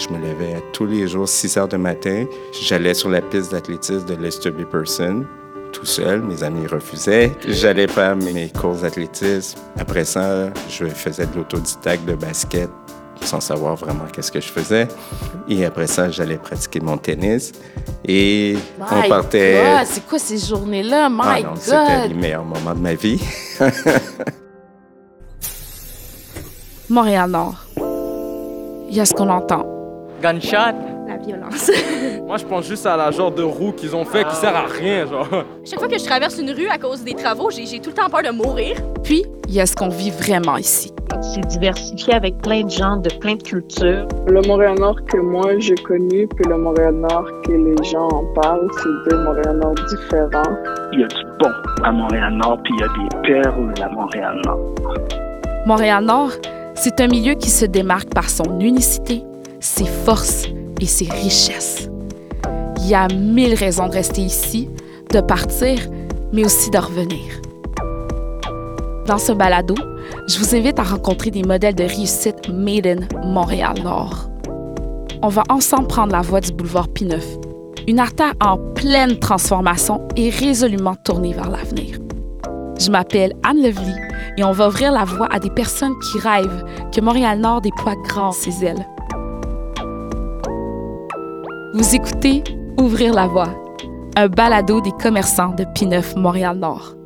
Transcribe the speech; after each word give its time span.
Je 0.00 0.08
me 0.08 0.18
levais 0.18 0.62
tous 0.72 0.86
les 0.86 1.06
jours, 1.06 1.28
6 1.28 1.58
heures 1.58 1.68
du 1.68 1.76
matin. 1.76 2.24
J'allais 2.58 2.94
sur 2.94 3.10
la 3.10 3.20
piste 3.20 3.52
d'athlétisme 3.52 4.06
de 4.06 4.14
Lester 4.14 4.50
B. 4.50 4.64
Person, 4.64 5.26
tout 5.74 5.84
seul. 5.84 6.22
Mes 6.22 6.42
amis 6.42 6.66
refusaient. 6.66 7.30
J'allais 7.46 7.86
faire 7.86 8.16
mes 8.16 8.48
courses 8.48 8.80
d'athlétisme. 8.80 9.58
Après 9.78 10.06
ça, 10.06 10.48
je 10.70 10.86
faisais 10.86 11.26
de 11.26 11.36
l'autodidacte 11.36 12.06
de 12.06 12.14
basket 12.14 12.70
sans 13.20 13.40
savoir 13.40 13.76
vraiment 13.76 14.06
qu'est-ce 14.10 14.32
que 14.32 14.40
je 14.40 14.48
faisais. 14.48 14.88
Et 15.46 15.66
après 15.66 15.86
ça, 15.86 16.10
j'allais 16.10 16.38
pratiquer 16.38 16.80
mon 16.80 16.96
tennis. 16.96 17.52
Et 18.02 18.56
on 18.80 19.06
partait. 19.06 19.84
C'est 19.84 20.06
quoi 20.06 20.18
ces 20.18 20.38
journées-là? 20.38 21.10
My 21.10 21.20
ah 21.20 21.42
non, 21.42 21.50
C'était 21.56 22.08
les 22.08 22.14
meilleurs 22.14 22.46
moments 22.46 22.74
de 22.74 22.80
ma 22.80 22.94
vie. 22.94 23.20
Montréal-Nord. 26.88 27.66
Il 28.88 28.96
y 28.96 29.00
a 29.00 29.04
ce 29.04 29.12
qu'on 29.12 29.28
entend. 29.28 29.79
Gunshot? 30.20 31.06
La 31.08 31.16
violence. 31.16 31.70
Moi, 32.26 32.36
je 32.36 32.44
pense 32.44 32.66
juste 32.66 32.86
à 32.86 32.96
la 32.96 33.10
genre 33.10 33.32
de 33.32 33.42
roue 33.42 33.72
qu'ils 33.72 33.96
ont 33.96 34.04
fait 34.04 34.24
qui 34.24 34.36
sert 34.36 34.54
à 34.54 34.66
rien, 34.66 35.06
genre. 35.06 35.28
Chaque 35.64 35.78
fois 35.78 35.88
que 35.88 35.98
je 35.98 36.04
traverse 36.04 36.38
une 36.38 36.52
rue 36.52 36.68
à 36.68 36.78
cause 36.78 37.02
des 37.02 37.14
travaux, 37.14 37.50
j'ai 37.50 37.80
tout 37.80 37.90
le 37.90 37.96
temps 37.96 38.08
peur 38.08 38.22
de 38.22 38.30
mourir. 38.30 38.76
Puis, 39.02 39.24
il 39.48 39.54
y 39.54 39.60
a 39.60 39.66
ce 39.66 39.74
qu'on 39.74 39.88
vit 39.88 40.10
vraiment 40.10 40.56
ici. 40.56 40.92
C'est 41.22 41.44
diversifié 41.48 42.14
avec 42.14 42.38
plein 42.38 42.62
de 42.62 42.70
gens, 42.70 42.96
de 42.96 43.10
plein 43.18 43.34
de 43.34 43.42
cultures. 43.42 44.06
Le 44.28 44.40
Montréal-Nord 44.46 45.04
que 45.06 45.16
moi 45.16 45.58
j'ai 45.58 45.74
connu, 45.74 46.28
puis 46.28 46.44
le 46.48 46.56
Montréal-Nord 46.56 47.24
que 47.44 47.52
les 47.52 47.90
gens 47.90 48.08
en 48.08 48.24
parlent, 48.40 48.68
c'est 48.78 49.10
deux 49.10 49.18
Montréal-Nord 49.24 49.74
différents. 49.88 50.56
Il 50.92 51.00
y 51.00 51.04
a 51.04 51.08
du 51.08 51.24
bon 51.40 51.50
à 51.82 51.90
Montréal-Nord, 51.90 52.60
puis 52.62 52.72
il 52.76 52.80
y 52.80 52.84
a 52.84 52.88
des 52.88 53.28
perles 53.42 53.74
à 53.82 53.88
Montréal-Nord. 53.88 54.74
Montréal-Nord, 55.66 56.30
c'est 56.74 57.00
un 57.00 57.08
milieu 57.08 57.34
qui 57.34 57.50
se 57.50 57.66
démarque 57.66 58.14
par 58.14 58.30
son 58.30 58.60
unicité, 58.60 59.22
ses 59.60 59.84
forces 59.84 60.46
et 60.80 60.86
ses 60.86 61.08
richesses. 61.08 61.88
Il 62.78 62.88
y 62.88 62.94
a 62.94 63.06
mille 63.08 63.54
raisons 63.54 63.86
de 63.86 63.92
rester 63.92 64.22
ici, 64.22 64.68
de 65.12 65.20
partir, 65.20 65.78
mais 66.32 66.44
aussi 66.44 66.70
de 66.70 66.78
revenir. 66.78 67.40
Dans 69.06 69.18
ce 69.18 69.32
balado, 69.32 69.74
je 70.28 70.38
vous 70.38 70.54
invite 70.54 70.78
à 70.78 70.82
rencontrer 70.82 71.30
des 71.30 71.42
modèles 71.42 71.74
de 71.74 71.84
réussite 71.84 72.48
made 72.48 72.86
in 72.86 73.26
Montréal-Nord. 73.26 74.30
On 75.22 75.28
va 75.28 75.42
ensemble 75.50 75.88
prendre 75.88 76.12
la 76.12 76.22
voie 76.22 76.40
du 76.40 76.52
boulevard 76.52 76.88
P9, 76.88 77.20
une 77.86 77.98
artère 77.98 78.32
en 78.40 78.56
pleine 78.56 79.18
transformation 79.18 80.06
et 80.16 80.30
résolument 80.30 80.94
tournée 80.94 81.34
vers 81.34 81.50
l'avenir. 81.50 81.98
Je 82.78 82.90
m'appelle 82.90 83.34
Anne 83.42 83.62
Levely 83.62 83.94
et 84.38 84.44
on 84.44 84.52
va 84.52 84.68
ouvrir 84.68 84.92
la 84.92 85.04
voie 85.04 85.28
à 85.30 85.38
des 85.38 85.50
personnes 85.50 85.98
qui 85.98 86.18
rêvent 86.18 86.64
que 86.94 87.00
Montréal-Nord 87.00 87.60
déploie 87.60 87.96
grand 88.08 88.32
ses 88.32 88.64
ailes. 88.64 88.86
Vous 91.72 91.94
écoutez 91.94 92.42
Ouvrir 92.78 93.14
la 93.14 93.28
voie, 93.28 93.54
un 94.16 94.26
balado 94.26 94.80
des 94.80 94.90
commerçants 94.90 95.54
de 95.54 95.62
P9 95.62 96.18
Montréal-Nord. 96.18 96.96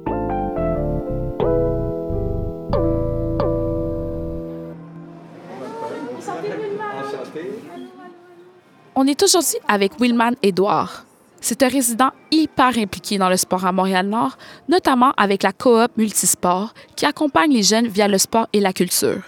On 8.94 9.06
est 9.06 9.22
aujourd'hui 9.22 9.58
avec 9.68 10.00
Wilman 10.00 10.34
Edouard. 10.42 11.04
C'est 11.42 11.62
un 11.62 11.68
résident 11.68 12.12
hyper 12.30 12.78
impliqué 12.78 13.18
dans 13.18 13.28
le 13.28 13.36
sport 13.36 13.66
à 13.66 13.72
Montréal-Nord, 13.72 14.38
notamment 14.70 15.12
avec 15.18 15.42
la 15.42 15.52
coop 15.52 15.90
Multisport 15.98 16.72
qui 16.96 17.04
accompagne 17.04 17.52
les 17.52 17.62
jeunes 17.62 17.88
via 17.88 18.08
le 18.08 18.16
sport 18.16 18.46
et 18.54 18.60
la 18.60 18.72
culture. 18.72 19.24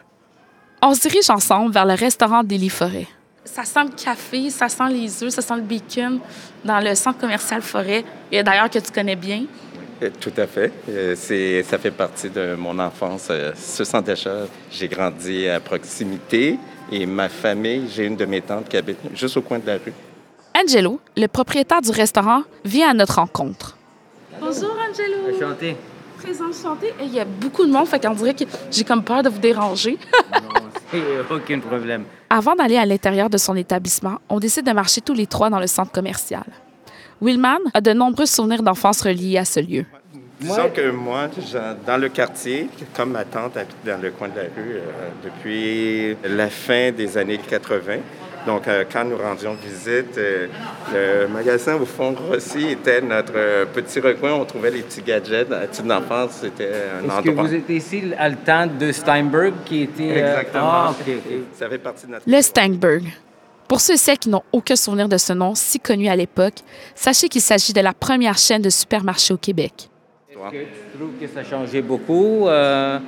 On 0.80 0.94
se 0.94 1.02
dirige 1.02 1.28
ensemble 1.28 1.72
vers 1.72 1.84
le 1.84 1.94
restaurant 1.94 2.42
Délit 2.42 2.70
Forêt. 2.70 3.08
Ça 3.46 3.64
sent 3.64 3.84
le 3.84 3.90
café, 3.90 4.50
ça 4.50 4.68
sent 4.68 4.88
les 4.90 5.22
œufs, 5.22 5.32
ça 5.32 5.40
sent 5.40 5.54
le 5.54 5.62
bacon 5.62 6.18
dans 6.64 6.80
le 6.80 6.94
centre 6.96 7.18
commercial 7.18 7.62
Forêt, 7.62 8.04
et 8.32 8.42
d'ailleurs 8.42 8.68
que 8.68 8.80
tu 8.80 8.90
connais 8.90 9.14
bien. 9.14 9.44
Euh, 10.02 10.10
tout 10.20 10.32
à 10.36 10.48
fait. 10.48 10.72
Euh, 10.90 11.14
c'est, 11.16 11.62
ça 11.62 11.78
fait 11.78 11.92
partie 11.92 12.28
de 12.28 12.56
mon 12.56 12.76
enfance. 12.80 13.28
Euh, 13.30 13.52
ce 13.56 13.84
centre 13.84 14.08
d'achat, 14.08 14.46
j'ai 14.70 14.88
grandi 14.88 15.48
à 15.48 15.60
proximité 15.60 16.58
et 16.90 17.06
ma 17.06 17.28
famille, 17.28 17.88
j'ai 17.94 18.06
une 18.06 18.16
de 18.16 18.24
mes 18.24 18.40
tantes 18.40 18.68
qui 18.68 18.76
habite 18.76 18.98
juste 19.14 19.36
au 19.36 19.42
coin 19.42 19.60
de 19.60 19.66
la 19.66 19.74
rue. 19.74 19.92
Angelo, 20.60 21.00
le 21.16 21.28
propriétaire 21.28 21.80
du 21.80 21.92
restaurant, 21.92 22.42
vient 22.64 22.90
à 22.90 22.94
notre 22.94 23.14
rencontre. 23.14 23.76
Bonjour 24.40 24.76
Angelo. 24.90 25.36
Enchanté. 25.36 25.76
Très 26.20 26.42
enchanté. 26.42 26.92
Il 27.00 27.14
y 27.14 27.20
a 27.20 27.24
beaucoup 27.24 27.64
de 27.64 27.70
monde, 27.70 27.86
fait 27.86 28.04
qu'on 28.04 28.14
dirait 28.14 28.34
que 28.34 28.44
j'ai 28.72 28.82
comme 28.82 29.04
peur 29.04 29.22
de 29.22 29.28
vous 29.28 29.38
déranger. 29.38 29.98
non, 30.32 30.96
aucun 31.30 31.60
problème. 31.60 32.04
Avant 32.28 32.56
d'aller 32.56 32.76
à 32.76 32.84
l'intérieur 32.84 33.30
de 33.30 33.38
son 33.38 33.54
établissement, 33.54 34.18
on 34.28 34.40
décide 34.40 34.66
de 34.66 34.72
marcher 34.72 35.00
tous 35.00 35.14
les 35.14 35.26
trois 35.26 35.48
dans 35.48 35.60
le 35.60 35.68
centre 35.68 35.92
commercial. 35.92 36.44
Willman 37.22 37.60
a 37.72 37.80
de 37.80 37.92
nombreux 37.92 38.26
souvenirs 38.26 38.62
d'enfance 38.62 39.00
reliés 39.00 39.38
à 39.38 39.44
ce 39.44 39.60
lieu. 39.60 39.84
Disons 40.40 40.68
que 40.74 40.90
moi, 40.90 41.28
dans 41.86 41.96
le 41.96 42.08
quartier, 42.10 42.68
comme 42.94 43.12
ma 43.12 43.24
tante 43.24 43.56
habite 43.56 43.76
dans 43.86 44.00
le 44.02 44.10
coin 44.10 44.28
de 44.28 44.36
la 44.36 44.42
rue 44.42 44.76
euh, 44.76 45.08
depuis 45.24 46.16
la 46.28 46.50
fin 46.50 46.90
des 46.92 47.16
années 47.16 47.38
80. 47.38 47.96
Donc, 48.46 48.68
euh, 48.68 48.84
quand 48.90 49.04
nous 49.04 49.16
rendions 49.16 49.54
visite, 49.54 50.16
euh, 50.18 50.46
le 50.92 51.28
magasin 51.28 51.74
au 51.74 51.84
fond 51.84 52.14
Rossi 52.14 52.68
était 52.68 53.00
notre 53.00 53.66
petit 53.72 53.98
recoin. 54.00 54.34
On 54.34 54.44
trouvait 54.44 54.70
les 54.70 54.82
petits 54.82 55.02
gadgets. 55.02 55.50
À 55.52 55.66
titre 55.66 55.88
d'enfance, 55.88 56.38
c'était 56.42 56.70
un 57.00 57.04
endroit. 57.04 57.18
Est-ce 57.18 57.26
que 57.26 57.30
vous 57.30 57.54
êtes 57.54 57.70
ici 57.70 58.02
à 58.16 58.28
le 58.28 58.36
temps 58.36 58.66
de 58.66 58.92
Steinberg 58.92 59.54
qui 59.64 59.82
était... 59.82 60.18
Exactement. 60.18 60.64
Ah, 60.64 60.94
Ça 61.54 61.68
fait 61.68 61.78
partie 61.78 62.06
de 62.06 62.12
notre... 62.12 62.24
Le 62.26 62.40
Steinberg. 62.40 63.04
Pour 63.68 63.80
ceux 63.80 63.94
et 63.94 63.96
celles 63.96 64.18
qui 64.18 64.28
n'ont 64.28 64.44
aucun 64.52 64.76
souvenir 64.76 65.08
de 65.08 65.16
ce 65.16 65.32
nom 65.32 65.56
si 65.56 65.80
connu 65.80 66.06
à 66.08 66.14
l'époque, 66.14 66.54
sachez 66.94 67.28
qu'il 67.28 67.40
s'agit 67.40 67.72
de 67.72 67.80
la 67.80 67.92
première 67.92 68.38
chaîne 68.38 68.62
de 68.62 68.70
supermarchés 68.70 69.34
au 69.34 69.38
Québec. 69.38 69.90
Est-ce 70.30 70.38
que 70.52 70.56
tu 70.56 70.98
trouves 70.98 71.12
que 71.20 71.26
ça 71.26 71.40
a 71.40 71.44
changé 71.44 71.82
beaucoup? 71.82 72.46
Euh? 72.46 73.00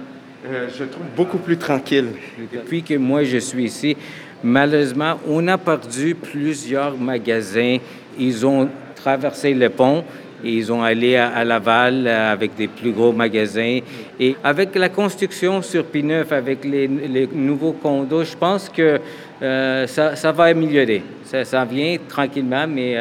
Euh, 0.46 0.68
je 0.76 0.84
trouve 0.84 1.06
beaucoup 1.16 1.38
plus 1.38 1.58
tranquille. 1.58 2.10
Depuis 2.52 2.82
que 2.82 2.94
moi 2.94 3.24
je 3.24 3.38
suis 3.38 3.64
ici, 3.64 3.96
malheureusement, 4.42 5.18
on 5.26 5.46
a 5.48 5.58
perdu 5.58 6.14
plusieurs 6.14 6.96
magasins. 6.96 7.78
Ils 8.18 8.46
ont 8.46 8.68
traversé 8.94 9.54
le 9.54 9.70
pont 9.70 10.04
et 10.44 10.52
ils 10.52 10.72
ont 10.72 10.82
allé 10.82 11.16
à, 11.16 11.44
Laval 11.44 12.06
euh, 12.06 12.32
avec 12.32 12.54
des 12.54 12.68
plus 12.68 12.92
gros 12.92 13.12
magasins. 13.12 13.80
Et 14.20 14.36
avec 14.42 14.74
la 14.74 14.88
construction 14.88 15.62
sur 15.62 15.84
P9, 15.84 16.32
avec 16.32 16.64
les, 16.64 16.88
nouveaux 17.32 17.72
condos, 17.72 18.24
je 18.24 18.36
pense 18.36 18.68
que 18.68 19.00
ça, 19.40 20.16
ça, 20.16 20.32
va 20.32 20.44
améliorer. 20.44 21.02
Ça, 21.24 21.64
vient 21.64 21.96
tranquillement, 22.08 22.66
mais 22.66 22.94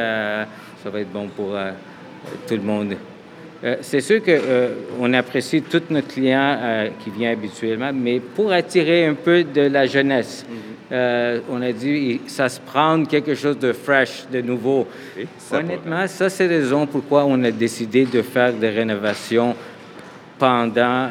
ça 0.83 0.89
va 0.89 0.99
être 0.99 1.11
bon 1.11 1.27
pour 1.35 1.55
tout 2.47 2.55
le 2.55 2.61
monde. 2.61 2.95
Euh, 3.63 3.77
c'est 3.81 4.01
sûr 4.01 4.21
qu'on 4.23 4.31
euh, 4.35 5.13
apprécie 5.13 5.63
tous 5.63 5.81
nos 5.89 6.03
clients 6.03 6.57
euh, 6.59 6.89
qui 7.03 7.09
viennent 7.09 7.33
habituellement, 7.33 7.91
mais 7.91 8.19
pour 8.19 8.51
attirer 8.51 9.07
un 9.07 9.15
peu 9.15 9.43
de 9.43 9.61
la 9.61 9.87
jeunesse, 9.87 10.45
mhm. 10.91 11.41
on 11.49 11.61
a 11.61 11.71
dit 11.71 12.21
ça 12.27 12.49
se 12.49 12.59
prend 12.59 13.03
quelque 13.05 13.35
chose 13.35 13.57
de 13.59 13.73
fresh, 13.73 14.25
de 14.31 14.41
nouveau. 14.41 14.87
Honnêtement, 15.51 16.07
ça 16.07 16.29
c'est 16.29 16.47
la 16.47 16.55
raison 16.55 16.85
pourquoi 16.85 17.25
on 17.25 17.43
a 17.43 17.51
décidé 17.51 18.05
de 18.05 18.21
faire 18.21 18.53
des 18.53 18.69
rénovations 18.69 19.55
pendant 20.39 21.09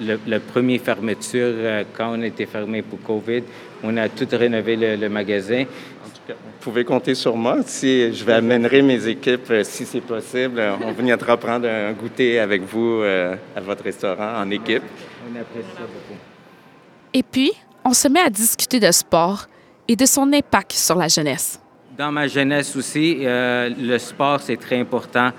le, 0.00 0.18
la 0.26 0.40
première 0.40 0.80
fermeture, 0.80 1.54
quand 1.96 2.12
on 2.18 2.22
était 2.22 2.44
fermé 2.44 2.82
pour 2.82 3.00
COVID. 3.02 3.42
On 3.82 3.96
a 3.96 4.08
tout 4.10 4.28
rénové 4.30 4.76
le 4.96 5.08
magasin 5.08 5.64
vous 6.28 6.34
pouvez 6.70 6.84
compter 6.84 7.14
sur 7.14 7.36
moi. 7.36 7.58
Si 7.66 8.12
je 8.12 8.24
vais 8.24 8.34
amènerai 8.34 8.82
mes 8.82 9.08
équipes, 9.08 9.50
euh, 9.50 9.64
si 9.64 9.84
c'est 9.84 10.00
possible, 10.00 10.60
euh, 10.60 10.76
on 10.84 10.92
viendra 10.92 11.36
prendre 11.36 11.68
un 11.68 11.92
goûter 11.92 12.38
avec 12.38 12.62
vous 12.62 13.00
euh, 13.02 13.34
à 13.56 13.60
votre 13.60 13.82
restaurant 13.84 14.40
en 14.40 14.50
équipe. 14.50 14.82
On 15.24 15.40
apprécie 15.40 15.68
ça 15.74 15.82
beaucoup. 15.82 16.18
Et 17.12 17.22
puis, 17.22 17.52
on 17.84 17.92
se 17.92 18.08
met 18.08 18.20
à 18.20 18.30
discuter 18.30 18.80
de 18.80 18.90
sport 18.90 19.46
et 19.88 19.96
de 19.96 20.06
son 20.06 20.32
impact 20.32 20.72
sur 20.72 20.96
la 20.96 21.08
jeunesse. 21.08 21.60
Dans 21.96 22.12
ma 22.12 22.26
jeunesse 22.26 22.74
aussi, 22.76 23.18
le 23.20 23.98
sport, 23.98 24.40
c'est 24.40 24.56
très 24.56 24.80
important 24.80 25.30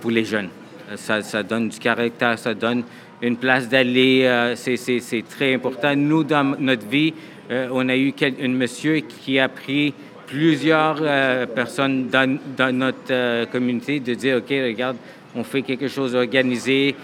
pour 0.00 0.10
les 0.10 0.24
jeunes. 0.24 0.48
Ça, 0.96 1.42
donne 1.42 1.68
du 1.68 1.78
caractère, 1.78 2.38
ça 2.38 2.52
donne 2.52 2.82
une 3.22 3.36
place 3.36 3.68
d'aller. 3.68 4.54
c'est 4.56 5.24
très 5.30 5.54
important. 5.54 5.94
Nous, 5.94 6.24
dans 6.24 6.56
notre 6.58 6.86
vie, 6.88 7.14
on 7.48 7.88
a 7.88 7.96
eu 7.96 8.12
un 8.42 8.48
monsieur 8.48 8.96
qui 9.00 9.38
a 9.38 9.48
pris 9.48 9.94
plusieurs 10.26 10.98
euh, 11.00 11.46
personnes 11.46 12.08
dans, 12.08 12.38
dans 12.56 12.74
notre 12.74 13.10
euh, 13.10 13.46
communauté 13.46 14.00
de 14.00 14.14
dire, 14.14 14.38
OK, 14.38 14.48
regarde, 14.50 14.96
on 15.34 15.42
fait 15.44 15.62
quelque 15.62 15.88
chose 15.88 16.12
d'organisé 16.12 16.94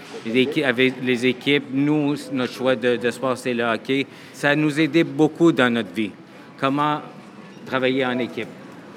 avec 0.63 0.93
les 1.01 1.25
équipes. 1.25 1.65
Nous, 1.71 2.15
notre 2.31 2.53
choix 2.53 2.75
de, 2.75 2.95
de 2.95 3.11
sport, 3.11 3.37
c'est 3.37 3.53
le 3.53 3.63
hockey. 3.63 4.07
Ça 4.33 4.55
nous 4.55 4.79
aidait 4.79 5.03
beaucoup 5.03 5.51
dans 5.51 5.69
notre 5.71 5.93
vie. 5.93 6.11
Comment 6.59 7.01
travailler 7.65 8.05
en 8.05 8.17
équipe? 8.19 8.47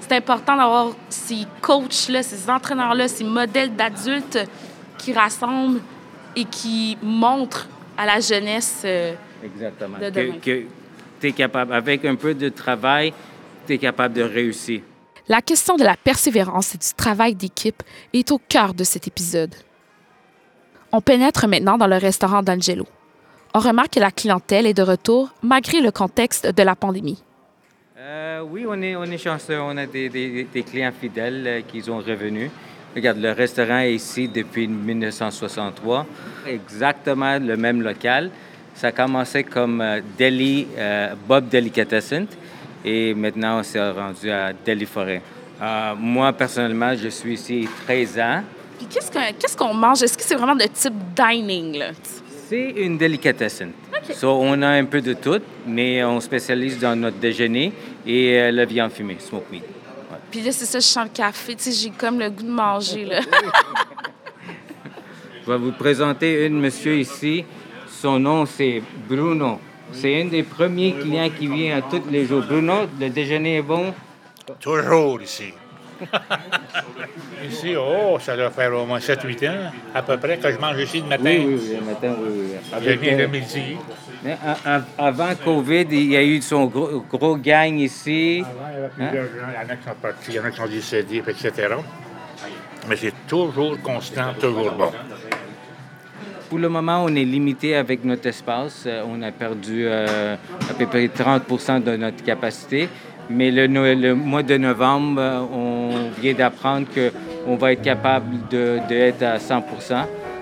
C'est 0.01 0.13
important 0.17 0.57
d'avoir 0.57 0.93
ces 1.09 1.47
coachs-là, 1.61 2.23
ces 2.23 2.49
entraîneurs-là, 2.51 3.09
ces 3.09 3.25
modèles 3.25 3.75
d'adultes 3.75 4.39
qui 4.99 5.13
rassemblent 5.13 5.81
et 6.37 6.45
qui 6.45 6.97
montrent 7.03 7.67
à 7.97 8.07
la 8.07 8.21
jeunesse. 8.21 8.83
Euh, 8.85 9.15
Exactement. 9.43 9.99
que 10.43 10.63
tu 11.21 11.27
es 11.29 11.33
capable, 11.33 11.73
avec 11.73 12.05
un 12.05 12.15
peu 12.15 12.35
de 12.35 12.49
travail, 12.49 13.13
tu 13.67 13.75
es 13.75 13.79
capable 13.79 14.15
de 14.15 14.23
réussir. 14.23 14.81
La 15.27 15.41
question 15.41 15.77
de 15.77 15.85
la 15.85 15.97
persévérance 15.97 16.75
et 16.75 16.79
du 16.79 16.93
travail 16.95 17.35
d'équipe 17.35 17.83
est 18.13 18.31
au 18.31 18.39
cœur 18.39 18.75
de 18.75 18.85
cet 18.85 19.09
épisode. 19.09 19.55
On 20.93 21.01
pénètre 21.01 21.49
maintenant 21.49 21.79
dans 21.79 21.87
le 21.87 21.97
restaurant 21.97 22.43
d'Angelo. 22.43 22.87
On 23.55 23.59
remarque 23.59 23.95
que 23.95 24.01
la 24.01 24.11
clientèle 24.11 24.67
est 24.67 24.75
de 24.75 24.83
retour 24.83 25.31
malgré 25.43 25.81
le 25.81 25.91
contexte 25.91 26.47
de 26.47 26.63
la 26.63 26.77
pandémie. 26.77 27.23
Euh, 27.99 28.43
oui, 28.43 28.67
on 28.69 28.83
est, 28.83 28.97
on 28.97 29.05
est 29.05 29.17
chanceux. 29.17 29.59
On 29.63 29.75
a 29.79 29.87
des, 29.87 30.47
clients 30.67 30.93
fidèles 30.93 31.47
euh, 31.47 31.61
qui 31.67 31.81
sont 31.81 31.99
revenus. 31.99 32.51
Regarde, 32.95 33.19
le 33.19 33.33
restaurant 33.33 33.79
est 33.79 33.95
ici 33.95 34.29
depuis 34.29 34.69
1963. 34.69 36.07
Exactement 36.47 37.39
le 37.39 37.57
même 37.57 37.81
local. 37.81 38.31
Ça 38.75 38.89
a 38.89 38.93
commencé 38.93 39.43
comme 39.43 39.81
euh, 39.81 40.01
Deli, 40.19 40.67
euh, 40.77 41.15
Bob 41.27 41.49
Delicatessen 41.49 42.27
et 42.85 43.15
maintenant 43.15 43.61
on 43.61 43.63
s'est 43.63 43.91
rendu 43.91 44.31
à 44.31 44.53
Deli 44.53 44.87
Forêt. 44.87 45.23
Euh, 45.63 45.95
moi, 45.97 46.33
personnellement, 46.33 46.95
je 46.95 47.09
suis 47.09 47.35
ici 47.35 47.69
13 47.87 48.19
ans. 48.19 48.43
Puis 48.79 48.87
qu'est-ce 48.89 49.11
qu'on 49.11 49.21
qu'est-ce 49.39 49.57
qu'on 49.57 49.73
mange? 49.73 50.03
Est-ce 50.03 50.19
que 50.19 50.25
c'est 50.25 50.35
vraiment 50.35 50.57
de 50.57 50.67
type 50.67 50.95
dining? 51.17 51.83
C'est 52.49 52.71
une 52.77 52.99
délicatessen. 52.99 53.73
So, 54.13 54.39
on 54.43 54.61
a 54.61 54.69
un 54.69 54.85
peu 54.85 55.01
de 55.01 55.15
tout, 55.15 55.41
mais 55.67 56.05
on 56.05 56.21
spécialise 56.21 56.79
dans 56.79 56.95
notre 56.95 57.17
déjeuner 57.17 57.73
et 58.07 58.39
euh, 58.39 58.51
la 58.51 58.67
viande 58.67 58.93
fumée, 58.93 59.17
smoke 59.19 59.47
meat. 59.51 59.65
Puis 60.31 60.43
là, 60.43 60.53
c'est 60.53 60.67
ça, 60.67 60.79
je 60.79 60.85
sens 60.85 61.05
le 61.05 61.11
café. 61.11 61.55
Tu 61.55 61.63
sais, 61.65 61.73
j'ai 61.73 61.91
comme 61.91 62.19
le 62.19 62.29
goût 62.29 62.43
de 62.43 62.51
manger. 62.51 63.05
Là. 63.05 63.21
Je 65.47 65.51
vais 65.53 65.59
vous 65.59 65.73
présenter 65.73 66.47
un 66.47 66.51
monsieur 66.51 66.97
ici. 66.97 67.45
Son 67.87 68.19
nom, 68.19 68.47
c'est 68.47 68.83
Bruno. 69.07 69.61
C'est 69.95 70.23
un 70.23 70.27
des 70.27 70.43
premiers 70.43 70.93
clients 70.93 71.31
qui 71.31 71.47
vient 71.47 71.79
à 71.79 71.83
tous 71.83 72.03
les 72.11 72.27
jours. 72.27 72.43
Bruno, 72.43 72.87
le 73.01 73.09
déjeuner 73.11 73.57
est 73.57 73.63
bon? 73.63 73.95
Toujours 74.61 75.21
ici. 75.23 75.53
ici, 77.49 77.75
oh, 77.77 78.19
ça 78.21 78.37
doit 78.37 78.51
faire 78.51 78.75
au 78.75 78.85
moins 78.85 78.99
7-8 78.99 79.49
ans, 79.49 79.71
à 79.95 80.03
peu 80.03 80.17
près, 80.19 80.39
que 80.39 80.51
je 80.51 80.59
mange 80.59 80.79
ici 80.81 81.01
le 81.01 81.07
matin. 81.07 81.25
Oui, 81.25 81.45
oui, 81.47 81.61
oui, 81.61 81.77
le 81.77 81.87
matin, 81.87 82.15
oui, 82.19 82.29
oui. 82.33 82.57
Je 82.69 82.77
Avec, 82.77 83.01
viens 83.01 83.17
de 83.17 83.23
euh, 83.23 83.29
midi. 83.29 83.77
avant 84.99 85.35
COVID, 85.43 85.87
il 85.91 86.11
y 86.13 86.17
a 86.17 86.23
eu 86.23 86.43
son 86.43 86.67
gros, 86.67 87.05
gros 87.11 87.37
gang 87.37 87.79
ici. 87.79 88.45
Avant, 88.45 88.69
il 88.71 88.75
y 88.75 88.77
avait 88.77 88.89
plusieurs 88.89 89.25
gens, 89.27 89.49
il 89.49 89.55
y 89.55 89.67
en 89.67 89.73
a 89.73 89.77
qui 89.77 89.85
sont 89.85 89.95
partis, 90.03 90.31
il 90.31 90.35
y 90.35 90.41
en 90.41 90.45
a 90.45 90.51
qui 90.51 90.57
sont 90.57 90.67
décédés, 90.67 91.23
etc. 91.27 91.75
Mais 92.89 92.97
c'est 92.97 93.15
toujours 93.27 93.81
constant, 93.81 94.35
toujours 94.39 94.73
bon. 94.73 94.93
Pour 96.55 96.61
le 96.61 96.69
moment, 96.69 97.03
on 97.03 97.09
est 97.17 97.25
limité 97.25 97.75
avec 97.75 98.05
notre 98.05 98.29
espace. 98.29 98.85
Euh, 98.87 99.03
On 99.13 99.21
a 99.23 99.33
perdu 99.33 99.87
euh, 99.89 100.37
à 100.71 100.75
peu 100.75 100.87
près 100.87 101.09
30% 101.09 101.83
de 101.83 101.97
notre 101.97 102.23
capacité. 102.23 102.89
Mais 103.29 103.51
le, 103.51 104.15
mois 104.15 104.45
de 104.45 104.57
novembre, 104.57 105.21
euh, 105.21 105.41
on 105.53 105.91
vient 106.23 106.33
d'apprendre 106.33 106.87
qu'on 106.95 107.57
va 107.57 107.73
être 107.73 107.83
capable 107.83 108.47
de- 108.53 108.79
d'être 108.89 109.25
à 109.25 109.41
100 109.41 109.65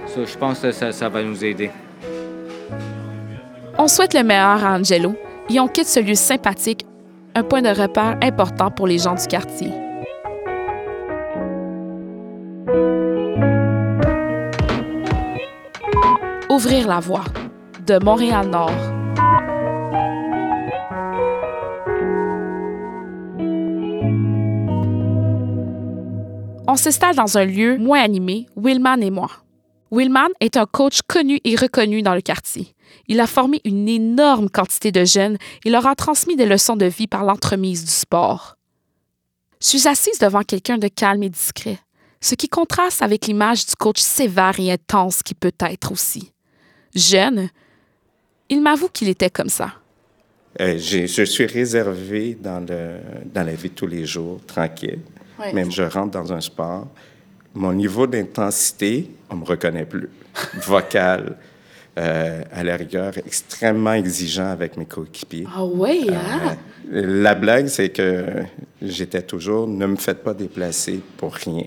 So, 0.07 0.27
Je 0.27 0.37
pense 0.37 0.59
que 0.61 0.71
ça, 0.71 0.93
ça 0.93 1.09
va 1.09 1.23
nous 1.23 1.43
aider. 1.43 1.71
On 3.79 3.89
souhaite 3.89 4.13
le 4.13 4.23
meilleur 4.23 4.63
à 4.67 4.75
Angelo 4.77 5.15
et 5.49 5.59
on 5.61 5.67
quitte 5.67 5.87
ce 5.87 6.01
lieu 6.01 6.15
sympathique, 6.15 6.85
un 7.35 7.43
point 7.43 7.63
de 7.63 7.71
repère 7.71 8.19
important 8.23 8.71
pour 8.71 8.87
les 8.87 8.99
gens 8.99 9.15
du 9.15 9.27
quartier. 9.27 9.71
Ouvrir 16.53 16.87
la 16.87 17.01
voie 17.01 17.25
de 17.87 17.99
Montréal-Nord. 18.05 18.69
On 26.69 26.77
s'installe 26.77 27.17
dans 27.17 27.39
un 27.39 27.47
lieu 27.47 27.79
moins 27.79 28.03
animé, 28.03 28.49
Willman 28.55 29.03
et 29.03 29.11
moi. 29.11 29.31
Willman 29.91 30.29
est 30.41 30.59
un 30.59 30.67
coach 30.67 31.01
connu 31.09 31.41
et 31.45 31.57
reconnu 31.57 32.03
dans 32.03 32.15
le 32.15 32.21
quartier. 32.21 32.75
Il 33.09 33.21
a 33.21 33.27
formé 33.27 33.63
une 33.65 33.89
énorme 33.89 34.51
quantité 34.51 34.93
de 34.93 35.07
jeunes 35.07 35.39
et 35.65 35.71
leur 35.71 35.87
a 35.87 35.95
transmis 35.95 36.37
des 36.37 36.45
leçons 36.45 36.77
de 36.77 36.85
vie 36.85 37.07
par 37.07 37.25
l'entremise 37.25 37.83
du 37.83 37.91
sport. 37.91 38.57
Je 39.63 39.69
suis 39.69 39.89
assise 39.89 40.19
devant 40.19 40.43
quelqu'un 40.43 40.77
de 40.77 40.89
calme 40.89 41.23
et 41.23 41.31
discret, 41.31 41.79
ce 42.21 42.35
qui 42.35 42.51
contraste 42.51 43.01
avec 43.01 43.27
l'image 43.27 43.65
du 43.65 43.75
coach 43.75 44.01
sévère 44.03 44.61
et 44.61 44.71
intense 44.71 45.23
qui 45.23 45.33
peut 45.33 45.55
être 45.59 45.93
aussi. 45.93 46.32
Jeune, 46.95 47.49
il 48.49 48.63
m'avoue 48.63 48.89
qu'il 48.89 49.09
était 49.09 49.31
comme 49.31 49.49
ça. 49.49 49.73
Euh, 50.61 50.79
je 50.79 51.25
suis 51.25 51.47
réservé 51.47 52.37
dans, 52.39 52.61
le, 52.61 52.97
dans 53.33 53.45
la 53.45 53.55
vie 53.55 53.71
de 53.71 53.75
tous 53.75 53.87
les 53.87 54.05
jours, 54.05 54.41
tranquille. 54.47 55.01
Même 55.55 55.73
je 55.73 55.83
rentre 55.83 56.11
dans 56.11 56.33
un 56.33 56.41
sport, 56.41 56.87
mon 57.55 57.73
niveau 57.73 58.07
d'intensité, 58.07 59.11
on 59.29 59.37
me 59.37 59.45
reconnaît 59.45 59.87
plus. 59.87 60.09
Vocal, 60.67 61.37
euh, 61.99 62.43
à 62.53 62.65
la 62.65 62.77
rigueur, 62.77 63.13
extrêmement 63.19 63.93
exigeant 63.93 64.51
avec 64.51 64.77
mes 64.77 64.87
coéquipiers. 64.87 65.47
Ah 65.55 65.65
ouais, 65.65 66.07
hein? 66.11 66.57
La 66.91 67.35
blague, 67.35 67.67
c'est 67.67 67.91
que 67.91 68.25
j'étais 68.81 69.23
toujours 69.23 69.67
ne 69.67 69.87
me 69.87 69.97
faites 69.97 70.23
pas 70.23 70.33
déplacer 70.33 71.01
pour 71.17 71.35
rien. 71.35 71.65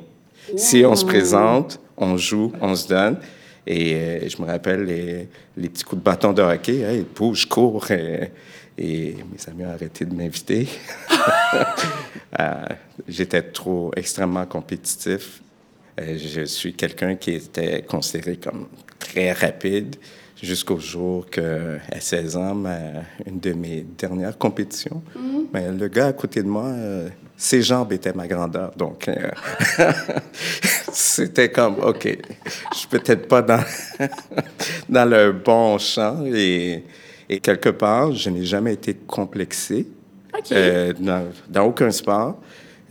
Si 0.55 0.83
on 0.85 0.95
se 0.95 1.05
présente, 1.05 1.79
on 1.97 2.17
joue, 2.17 2.51
on 2.61 2.75
se 2.75 2.87
donne. 2.87 3.17
Et 3.67 3.93
euh, 3.95 4.29
je 4.29 4.41
me 4.41 4.47
rappelle 4.47 4.83
les, 4.83 5.27
les 5.57 5.69
petits 5.69 5.83
coups 5.83 5.99
de 5.99 6.03
bâton 6.05 6.33
de 6.33 6.41
hockey, 6.41 6.79
hey, 6.81 7.05
bouge, 7.15 7.47
cours. 7.47 7.89
Et, 7.91 8.31
et 8.77 9.15
mes 9.31 9.49
amis 9.51 9.65
ont 9.65 9.71
arrêté 9.73 10.05
de 10.05 10.13
m'inviter. 10.13 10.67
Euh, 12.39 12.65
J'étais 13.07 13.41
trop 13.41 13.91
extrêmement 13.95 14.45
compétitif. 14.45 15.41
Euh, 15.99 16.17
je 16.17 16.41
suis 16.45 16.73
quelqu'un 16.73 17.15
qui 17.15 17.31
était 17.31 17.81
considéré 17.83 18.37
comme 18.37 18.67
très 18.99 19.31
rapide 19.31 19.95
jusqu'au 20.41 20.79
jour 20.79 21.25
que, 21.29 21.77
à 21.91 21.99
16 21.99 22.35
ans, 22.35 22.53
ma- 22.55 22.77
une 23.25 23.39
de 23.39 23.53
mes 23.53 23.85
dernières 23.97 24.37
compétitions, 24.37 25.01
mais 25.53 25.71
le 25.71 25.87
gars 25.87 26.07
à 26.07 26.13
côté 26.13 26.43
de 26.43 26.47
moi, 26.47 26.65
euh, 26.65 27.07
ses 27.37 27.61
jambes 27.61 27.93
étaient 27.93 28.11
ma 28.13 28.27
grandeur. 28.27 28.71
Donc, 28.75 29.07
euh, 29.07 29.31
c'était 30.95 31.51
comme, 31.51 31.75
OK, 31.83 32.17
je 32.71 32.77
suis 32.77 32.87
peut-être 32.87 33.27
pas 33.27 33.41
dans, 33.41 33.63
dans 34.89 35.09
le 35.09 35.33
bon 35.33 35.77
champ. 35.77 36.25
Et, 36.25 36.83
et 37.27 37.39
quelque 37.39 37.69
part, 37.69 38.13
je 38.13 38.29
n'ai 38.29 38.45
jamais 38.45 38.73
été 38.73 38.93
complexé 38.93 39.87
euh, 40.51 40.93
dans, 40.97 41.27
dans 41.49 41.63
aucun 41.65 41.91
sport. 41.91 42.39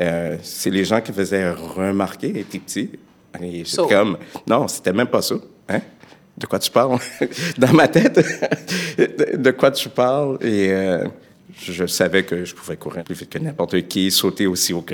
Euh, 0.01 0.37
c'est 0.43 0.71
les 0.71 0.85
gens 0.85 1.01
qui 1.01 1.13
faisaient 1.13 1.51
remarquer, 1.51 2.39
et 2.41 2.45
t'es 2.45 2.59
petit. 2.59 2.91
Et 3.41 3.65
So. 3.65 3.87
comme, 3.87 4.19
non, 4.47 4.69
c'était 4.69 4.93
même 4.93 5.09
pas 5.09 5.23
ça. 5.23 5.37
Hein? 5.69 5.81
De 6.37 6.47
quoi 6.47 6.59
tu 6.59 6.71
parles? 6.71 6.99
Dans 7.59 7.73
ma 7.73 7.89
tête, 7.89 8.17
de, 8.99 9.37
de 9.37 9.51
quoi 9.53 9.71
tu 9.71 9.89
parles? 9.89 10.37
Et 10.43 10.71
euh, 10.71 11.07
je, 11.59 11.87
savais 11.87 12.25
que 12.25 12.45
je 12.45 12.55
pouvais 12.55 12.77
courir 12.77 13.05
plus 13.05 13.15
vite 13.15 13.31
que 13.31 13.39
n'importe 13.39 13.87
qui, 13.89 14.11
sauter 14.11 14.47
aussi 14.47 14.73
haut 14.73 14.85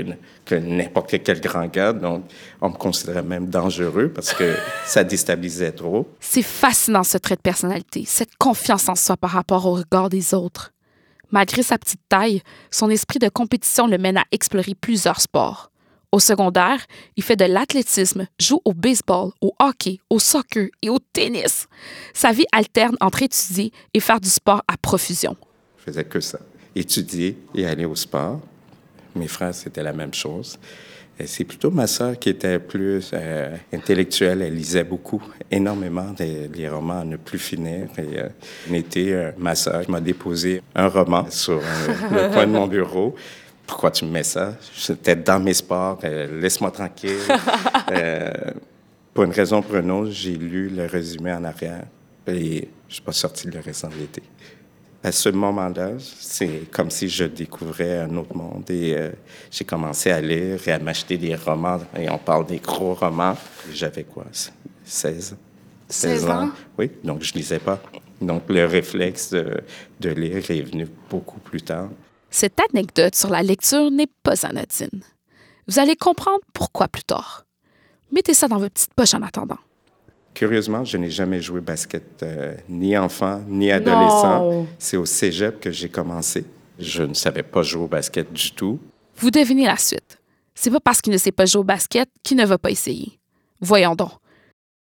que 0.45 0.55
n'importe 0.55 1.23
quel 1.23 1.41
grand 1.41 1.67
gars. 1.67 1.93
Donc, 1.93 2.25
on 2.61 2.71
me 2.71 2.75
considérait 2.75 3.23
même 3.23 3.49
dangereux 3.49 4.11
parce 4.15 4.33
que 4.33 4.55
ça 4.87 5.05
déstabilisait 5.05 5.73
trop. 5.73 6.09
C'est 6.21 6.43
fascinant 6.43 7.05
ce 7.05 7.19
trait 7.19 7.37
de 7.37 7.41
personnalité, 7.41 8.05
cette 8.07 8.37
confiance 8.39 8.89
en 8.89 8.95
soi 8.95 9.17
par 9.17 9.31
rapport 9.31 9.67
au 9.67 9.75
regard 9.75 10.09
des 10.09 10.35
autres. 10.35 10.73
Malgré 11.31 11.63
sa 11.63 11.79
petite 11.79 12.01
taille, 12.09 12.43
son 12.71 12.91
esprit 12.91 13.19
de 13.19 13.29
compétition 13.29 13.87
le 13.87 13.99
mène 13.99 14.17
à 14.17 14.25
explorer 14.33 14.75
plusieurs 14.75 15.21
sports. 15.21 15.71
Au 16.13 16.19
secondaire, 16.19 16.85
il 17.17 17.23
fait 17.23 17.37
de 17.37 17.45
l'athlétisme, 17.45 18.27
joue 18.41 18.61
au 18.65 18.73
baseball, 18.73 19.31
au 19.41 19.55
hockey, 19.61 20.01
au 20.11 20.19
soccer 20.19 20.69
et 20.83 20.91
au 20.91 20.99
tennis. 20.99 21.69
Sa 22.15 22.33
vie 22.33 22.47
alterne 22.51 22.97
entre 23.01 23.23
étudier 23.23 23.73
et 23.95 24.01
faire 24.01 24.21
du 24.21 24.29
sport 24.29 24.65
à 24.67 24.77
profusion. 24.77 25.37
Je 25.79 25.85
faisais 25.85 26.05
que 26.05 26.19
ça. 26.19 26.41
Étudier 26.75 27.37
et 27.55 27.67
aller 27.67 27.85
au 27.85 27.97
sport. 27.97 28.41
Mes 29.15 29.29
frères, 29.29 29.55
c'était 29.55 29.83
la 29.83 29.93
même 29.93 30.15
chose. 30.15 30.59
C'est 31.27 31.45
plutôt 31.45 31.71
ma 31.71 31.87
sœur 31.87 32.19
qui 32.19 32.31
était 32.31 32.59
plus 32.59 33.11
euh, 33.13 33.55
intellectuelle. 33.73 34.43
Elle 34.43 34.55
lisait 34.55 34.85
beaucoup, 34.85 35.23
énormément 35.51 36.13
des, 36.13 36.49
des 36.49 36.69
romans 36.69 37.01
à 37.01 37.05
ne 37.05 37.17
plus 37.17 37.39
finir. 37.39 37.89
Et 37.99 38.19
euh, 38.19 38.29
un 38.71 38.75
été, 38.75 39.13
euh, 39.13 39.33
ma 39.37 39.55
sœur 39.55 39.83
m'a 39.91 40.01
déposé 40.01 40.63
un 40.75 40.89
roman 40.89 41.27
sur 41.31 41.59
euh, 41.59 41.61
le 42.11 42.33
coin 42.33 42.47
de 42.47 42.53
mon 42.53 42.67
bureau. 42.67 43.15
Pourquoi 43.67 43.91
tu 43.91 44.05
me 44.05 44.11
mets 44.11 44.23
ça? 44.23 44.55
J'étais 44.75 45.17
dans 45.17 45.41
mes 45.41 45.55
sports. 45.55 45.99
Laisse-moi 46.03 46.71
tranquille. 46.71 47.19
Pour 49.13 49.25
une 49.25 49.33
raison 49.33 49.59
ou 49.59 49.63
pour 49.63 49.77
une 49.77 49.91
autre, 49.91 50.13
j'ai 50.13 50.37
lu 50.37 50.69
le 50.69 50.87
résumé 50.87 51.33
en 51.33 51.43
arrière 51.43 51.83
et 52.29 52.69
je 52.89 52.95
suis 52.95 53.03
pas 53.03 53.13
sorti 53.13 53.49
le 53.49 53.59
restant 53.59 53.89
de 53.89 53.97
l'été. 53.97 54.23
À 55.03 55.13
ce 55.13 55.31
moment-là, 55.31 55.93
c'est 55.99 56.71
comme 56.71 56.91
si 56.91 57.09
je 57.09 57.25
découvrais 57.25 58.01
un 58.01 58.17
autre 58.17 58.37
monde 58.37 58.71
et 58.71 58.95
euh, 58.95 59.11
j'ai 59.51 59.65
commencé 59.65 60.11
à 60.11 60.21
lire 60.21 60.61
et 60.69 60.73
à 60.73 60.79
m'acheter 60.79 61.17
des 61.17 61.35
romans. 61.35 61.81
Et 61.99 62.11
on 62.11 62.19
parle 62.19 62.47
des 62.47 62.59
gros 62.59 62.93
romans. 62.93 63.35
J'avais 63.73 64.05
quoi? 64.05 64.27
16? 64.85 65.37
16 65.89 66.29
ans? 66.29 66.51
Oui, 66.79 66.91
donc 67.03 67.23
je 67.23 67.33
lisais 67.33 67.59
pas. 67.59 67.81
Donc 68.21 68.43
le 68.51 68.67
réflexe 68.67 69.31
de, 69.31 69.63
de 70.01 70.11
lire 70.11 70.51
est 70.51 70.61
venu 70.61 70.87
beaucoup 71.09 71.41
plus 71.41 71.63
tard. 71.63 71.89
Cette 72.31 72.61
anecdote 72.71 73.15
sur 73.15 73.31
la 73.31 73.43
lecture 73.43 73.91
n'est 73.91 74.11
pas 74.23 74.45
anodine. 74.45 75.03
Vous 75.67 75.79
allez 75.79 75.97
comprendre 75.97 76.41
pourquoi 76.53 76.89
plus 76.89 77.05
tard. 77.05 77.47
Mettez 78.13 78.35
ça 78.35 78.49
dans 78.49 78.59
votre 78.59 78.75
petite 78.75 78.95
poche 78.95 79.15
en 79.15 79.23
attendant. 79.23 79.59
Curieusement, 80.35 80.85
je 80.85 80.97
n'ai 80.97 81.11
jamais 81.11 81.41
joué 81.41 81.61
basket, 81.61 82.23
euh, 82.23 82.55
ni 82.69 82.97
enfant, 82.97 83.43
ni 83.49 83.71
adolescent. 83.71 84.67
C'est 84.79 84.97
au 84.97 85.05
cégep 85.07 85.61
que 85.61 85.71
j'ai 85.71 85.89
commencé. 85.89 86.45
Je 86.79 87.03
ne 87.03 87.15
savais 87.15 87.43
pas 87.43 87.63
jouer 87.63 87.83
au 87.83 87.89
basket 87.89 88.33
du 88.33 88.53
tout. 88.53 88.79
Vous 89.17 89.31
devinez 89.31 89.67
la 89.67 89.77
suite. 89.77 90.19
C'est 90.55 90.71
pas 90.71 90.81
parce 90.81 91.01
qu'il 91.01 91.13
ne 91.13 91.19
sait 91.19 91.33
pas 91.33 91.47
jouer 91.47 91.61
au 91.61 91.65
basket 91.65 92.09
qu'il 92.23 92.37
ne 92.37 92.47
va 92.47 92.59
pas 92.59 92.71
essayer. 92.71 93.19
Voyons 93.61 93.95
donc. 93.95 94.13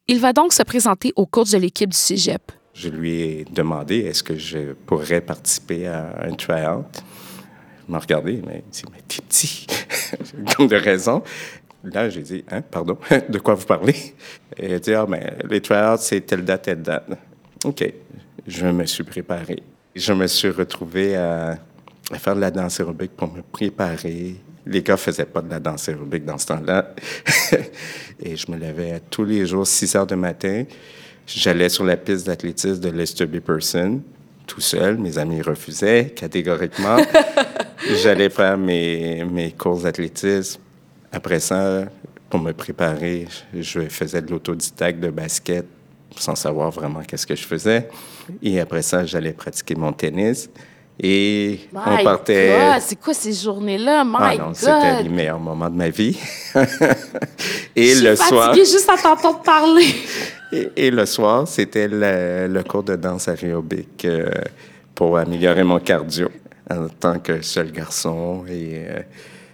Il 0.08 0.20
va 0.20 0.34
donc 0.34 0.53
se 0.53 0.63
présenter 0.63 1.13
au 1.15 1.25
coach 1.25 1.51
de 1.51 1.58
l'équipe 1.58 1.89
du 1.89 1.98
cégep. 1.98 2.51
Je 2.74 2.89
lui 2.89 3.22
ai 3.22 3.46
demandé 3.46 3.98
est-ce 4.00 4.24
que 4.24 4.38
je 4.38 4.74
pourrais 4.86 5.22
participer 5.22 5.88
à 5.88 6.13
un 6.22 6.34
try-out? 6.34 6.86
Il 7.88 7.91
m'a 7.91 8.00
regardé, 8.00 8.41
mais 8.46 8.63
il 8.65 8.72
dit 8.72 8.84
Mais 8.91 9.01
t'es 9.08 9.22
petit. 9.22 9.67
Comme 10.56 10.67
de 10.67 10.75
raison. 10.75 11.24
Là, 11.94 12.10
j'ai 12.10 12.22
dit 12.22 12.44
Hein, 12.51 12.62
pardon, 12.62 12.98
de 13.29 13.39
quoi 13.39 13.56
vous 13.56 13.65
parlez? 13.65 14.13
Et 14.58 14.67
il 14.67 14.74
a 14.74 14.79
dit 14.79 14.94
Ah, 14.94 15.06
ben, 15.06 15.22
les 15.50 15.62
try-outs, 15.62 15.98
c'est 16.00 16.22
telle 16.22 16.44
date, 16.44 16.63
telle 16.63 16.82
date. 16.82 17.10
OK. 17.63 17.94
Je 18.46 18.65
me 18.67 18.86
suis 18.86 19.03
préparé. 19.03 19.63
Je 19.96 20.13
me 20.13 20.27
suis 20.27 20.50
retrouvé 20.50 21.15
à, 21.15 21.58
à 22.12 22.17
faire 22.17 22.36
de 22.36 22.41
la 22.41 22.51
danse 22.51 22.79
aérobique 22.79 23.12
pour 23.15 23.32
me 23.34 23.41
préparer. 23.41 24.36
Les 24.65 24.82
gars 24.82 24.98
faisaient 24.98 25.25
pas 25.25 25.41
de 25.41 25.50
la 25.50 25.60
danse 25.60 25.89
aérobique 25.89 26.25
dans 26.25 26.38
ce 26.38 26.48
temps-là. 26.48 26.94
Et 28.22 28.36
je 28.36 28.51
me 28.51 28.58
levais 28.58 29.01
tous 29.10 29.24
les 29.24 29.46
jours, 29.46 29.65
6 29.65 29.96
heures 29.96 30.08
du 30.08 30.15
matin. 30.15 30.63
J'allais 31.25 31.70
sur 31.70 31.84
la 31.84 31.98
piste 31.98 32.27
d'athlétisme 32.27 32.79
de 32.79 32.89
Lester 32.89 33.25
B. 33.25 33.39
Person, 33.39 34.01
tout 34.46 34.62
seul. 34.62 34.98
Mes 34.98 35.17
amis 35.17 35.41
refusaient 35.41 36.13
catégoriquement. 36.15 36.98
J'allais 38.01 38.29
faire 38.29 38.58
mes, 38.58 39.24
mes 39.25 39.51
courses 39.51 39.84
d'athlétisme. 39.84 40.62
Après 41.12 41.40
ça, 41.40 41.86
pour 42.30 42.40
me 42.40 42.52
préparer, 42.52 43.28
je 43.54 43.82
faisais 43.88 44.22
de 44.22 44.32
l'autodidacte 44.32 45.00
de 45.00 45.10
basket 45.10 45.66
sans 46.16 46.36
savoir 46.36 46.72
vraiment 46.72 47.02
qu'est-ce 47.02 47.28
que 47.28 47.36
je 47.36 47.46
faisais. 47.46 47.88
Et 48.42 48.60
après 48.60 48.82
ça, 48.82 49.06
j'allais 49.06 49.34
pratiquer 49.34 49.76
mon 49.76 49.94
tennis. 49.94 50.50
Et 51.00 51.60
on 51.74 52.04
partait. 52.04 52.80
C'est 52.80 53.00
quoi 53.00 53.14
ces 53.14 53.32
journées-là? 53.32 54.04
My 54.04 54.16
Ah 54.20 54.36
non, 54.38 54.54
c'était 54.54 55.04
les 55.04 55.10
meilleurs 55.10 55.40
moments 55.40 55.70
de 55.70 55.76
ma 55.76 55.90
vie. 55.90 56.18
et 57.76 57.94
Je 57.94 58.04
le 58.04 58.16
suis 58.16 58.28
soir, 58.28 58.56
juste 58.56 58.90
à 58.90 58.98
t'entendre 58.98 59.42
parler. 59.44 59.86
et, 60.52 60.70
et 60.76 60.92
le 60.92 61.06
soir, 61.06 61.48
c'était 61.48 61.88
le, 61.88 62.48
le 62.48 62.64
cours 62.64 62.82
de 62.82 62.96
danse 62.96 63.28
aérobique 63.28 64.06
euh, 64.06 64.32
pour 64.96 65.20
améliorer 65.20 65.64
mon 65.64 65.80
cardio 65.80 66.30
en 66.70 66.88
tant 66.88 67.20
que 67.20 67.44
seul 67.44 67.72
garçon. 67.72 68.44
Et, 68.50 68.86
euh, 68.90 69.00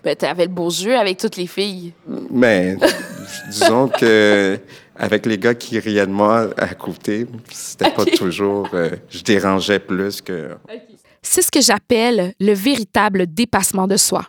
Ben, 0.03 0.15
t'avais 0.15 0.45
le 0.45 0.51
beau 0.51 0.69
jeu 0.69 0.97
avec 0.97 1.17
toutes 1.17 1.37
les 1.37 1.47
filles. 1.47 1.93
mais 2.29 2.75
disons 3.49 3.87
que 3.87 4.59
avec 4.95 5.25
les 5.25 5.37
gars 5.37 5.55
qui 5.55 5.79
riaient 5.79 6.05
de 6.05 6.11
moi 6.11 6.49
à 6.57 6.73
côté, 6.75 7.25
c'était 7.49 7.89
pas 7.91 8.05
toujours. 8.05 8.67
euh, 8.73 8.89
je 9.09 9.21
dérangeais 9.23 9.79
plus 9.79 10.21
que. 10.21 10.57
C'est 11.21 11.41
ce 11.41 11.49
que 11.49 11.61
j'appelle 11.61 12.33
le 12.39 12.53
véritable 12.53 13.27
dépassement 13.33 13.87
de 13.87 13.95
soi. 13.97 14.27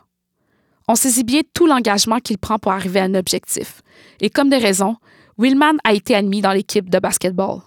On 0.86 0.94
saisit 0.94 1.24
bien 1.24 1.40
tout 1.52 1.66
l'engagement 1.66 2.20
qu'il 2.20 2.38
prend 2.38 2.58
pour 2.58 2.70
arriver 2.72 3.00
à 3.00 3.04
un 3.04 3.14
objectif. 3.14 3.82
Et 4.20 4.30
comme 4.30 4.50
des 4.50 4.58
raisons, 4.58 4.96
Willman 5.38 5.78
a 5.82 5.92
été 5.92 6.14
admis 6.14 6.40
dans 6.40 6.52
l'équipe 6.52 6.88
de 6.88 6.98
basketball. 7.00 7.58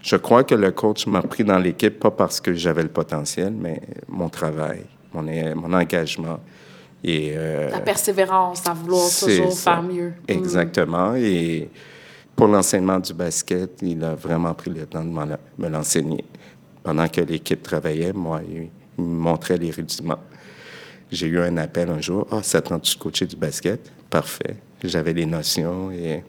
Je 0.00 0.14
crois 0.16 0.44
que 0.44 0.54
le 0.54 0.70
coach 0.70 1.06
m'a 1.08 1.22
pris 1.22 1.42
dans 1.42 1.58
l'équipe 1.58 1.98
pas 1.98 2.12
parce 2.12 2.40
que 2.40 2.54
j'avais 2.54 2.82
le 2.82 2.88
potentiel, 2.88 3.52
mais 3.52 3.80
mon 4.06 4.28
travail, 4.28 4.84
mon, 5.12 5.22
mon 5.22 5.72
engagement. 5.72 6.38
Et, 7.04 7.32
euh, 7.36 7.70
La 7.70 7.80
persévérance 7.80 8.62
à 8.66 8.72
vouloir 8.74 9.08
toujours 9.08 9.52
ça. 9.52 9.74
faire 9.74 9.82
mieux. 9.82 10.08
Mm. 10.28 10.30
Exactement. 10.32 11.14
Et 11.14 11.70
pour 12.34 12.48
l'enseignement 12.48 12.98
du 12.98 13.12
basket, 13.14 13.78
il 13.82 14.02
a 14.04 14.14
vraiment 14.14 14.52
pris 14.54 14.70
le 14.70 14.84
temps 14.86 15.04
de 15.04 15.10
me 15.10 15.68
l'enseigner. 15.68 16.24
Pendant 16.82 17.08
que 17.08 17.20
l'équipe 17.20 17.62
travaillait, 17.62 18.12
moi, 18.12 18.40
il, 18.48 18.68
il 18.98 19.04
me 19.04 19.20
montrait 19.20 19.58
les 19.58 19.70
rudiments. 19.70 20.18
J'ai 21.10 21.26
eu 21.28 21.38
un 21.40 21.56
appel 21.56 21.88
un 21.88 22.00
jour. 22.00 22.26
Ah, 22.30 22.42
ça 22.42 22.60
tente 22.60 22.84
de 22.94 22.98
coacher 22.98 23.26
du 23.26 23.36
basket? 23.36 23.90
Parfait. 24.10 24.56
J'avais 24.82 25.12
les 25.12 25.26
notions 25.26 25.90
et 25.90 26.22